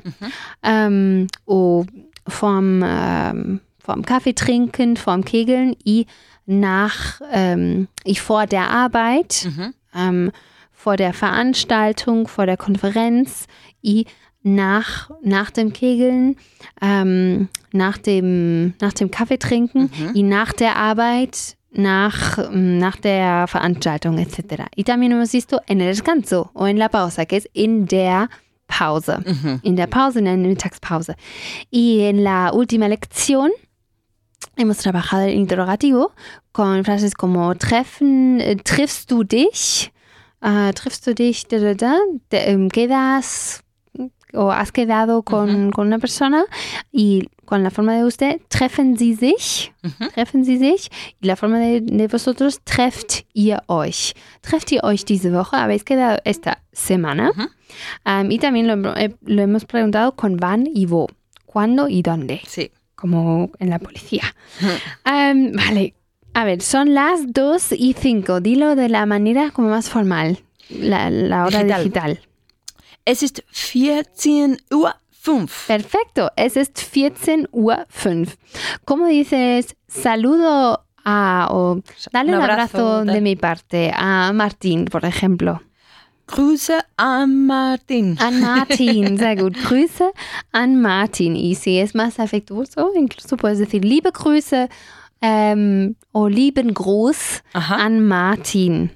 [0.63, 1.85] ähm, o
[2.25, 6.05] vorm, ähm, vorm Kaffee trinken, vorm Kegeln y
[6.45, 9.49] nach, ähm, y vor der Arbeit,
[9.95, 10.31] ähm,
[10.81, 13.45] vor der Veranstaltung, vor der Konferenz
[14.41, 16.35] nach, nach dem Kegeln,
[16.81, 23.45] ähm, nach, dem, nach dem Kaffee trinken y nach der Arbeit, nach, mm, nach der
[23.47, 24.65] Veranstaltung, etc.
[24.75, 28.27] Y también hemos visto en el descanso o en la pausa, que es in der
[28.67, 29.23] Pause.
[29.63, 31.15] In der Pause, in der Mittagspause.
[31.69, 33.51] Y en la última lección
[34.57, 36.13] hemos trabajado el interrogativo
[36.51, 39.91] con frases como treffen, äh, triffst du dich,
[40.41, 41.97] äh, triffst du dich, da, da, da,
[42.29, 43.63] te, ähm, quedas
[44.33, 46.45] o has quedado con, con una persona
[46.91, 49.73] y con la forma de usted, treffen sie sich,
[50.15, 50.89] treffen sie sich
[51.19, 54.13] y la forma de, de vosotros, trefft ihr euch.
[54.41, 57.31] Trefft ihr euch diese Woche, habéis quedado esta semana.
[58.05, 61.07] Ähm, y también lo, eh, lo hemos preguntado con van y wo,
[61.45, 62.71] cuándo y dónde Sí.
[62.95, 64.23] como en la policía.
[65.03, 65.93] Em, vale,
[66.33, 68.39] a ver, son las 2 y 5.
[68.41, 71.83] Dilo de la manera como más formal, la, la hora Digital.
[71.83, 72.19] digital.
[73.05, 75.51] Es ist 14 Uhr 5.
[75.67, 78.31] Perfecto, es ist 14 Uhr 5.
[78.85, 84.31] ¿Cómo dices saludo a o dale Un un abrazo, abrazo, da- de mi parte a
[84.33, 85.61] Martín, por ejemplo?
[86.27, 88.15] Grüße an Martin.
[88.19, 89.55] An Martin, sehr gut.
[89.67, 90.11] Grüße
[90.53, 91.35] an Martin.
[91.35, 94.69] Y si es más afectuoso, incluso puedes decir liebe Grüße
[95.21, 97.75] ähm, o lieben Gruß Ajá.
[97.75, 98.91] an Martin.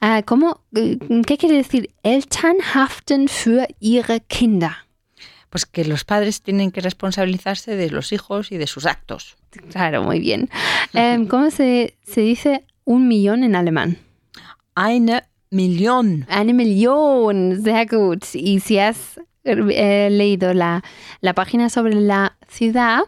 [0.00, 0.96] Äh, ¿cómo, äh,
[1.26, 1.90] ¿Qué quiere decir?
[2.02, 4.76] Eltern haften für ihre Kinder.
[5.50, 9.36] Pues que los padres tienen que responsabilizarse de los hijos y de sus actos.
[9.70, 10.50] Claro, muy bien.
[10.92, 13.98] Ähm, ¿Cómo se, se dice un millón en alemán?
[14.74, 16.26] Eine Million.
[16.28, 18.24] Eine Million, sehr gut.
[18.34, 20.82] Y si has eh, leído la,
[21.20, 23.00] la página sobre la ciudad,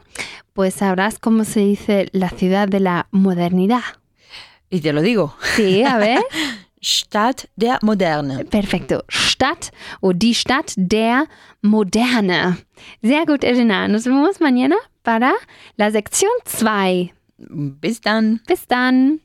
[0.58, 3.84] pues sabrás cómo se dice la ciudad de la modernidad.
[4.68, 5.36] Y te lo digo.
[5.54, 6.18] Sí, a ver.
[6.82, 8.44] Stadt der Moderne.
[8.44, 9.04] Perfecto.
[9.08, 11.28] Stadt o die Stadt der
[11.62, 12.56] Moderne.
[13.00, 13.86] Sehr gut, Elena.
[13.86, 15.32] Nos vemos mañana para
[15.76, 17.12] la sección 2.
[17.80, 18.42] Bis dann.
[18.48, 19.20] Bis dann.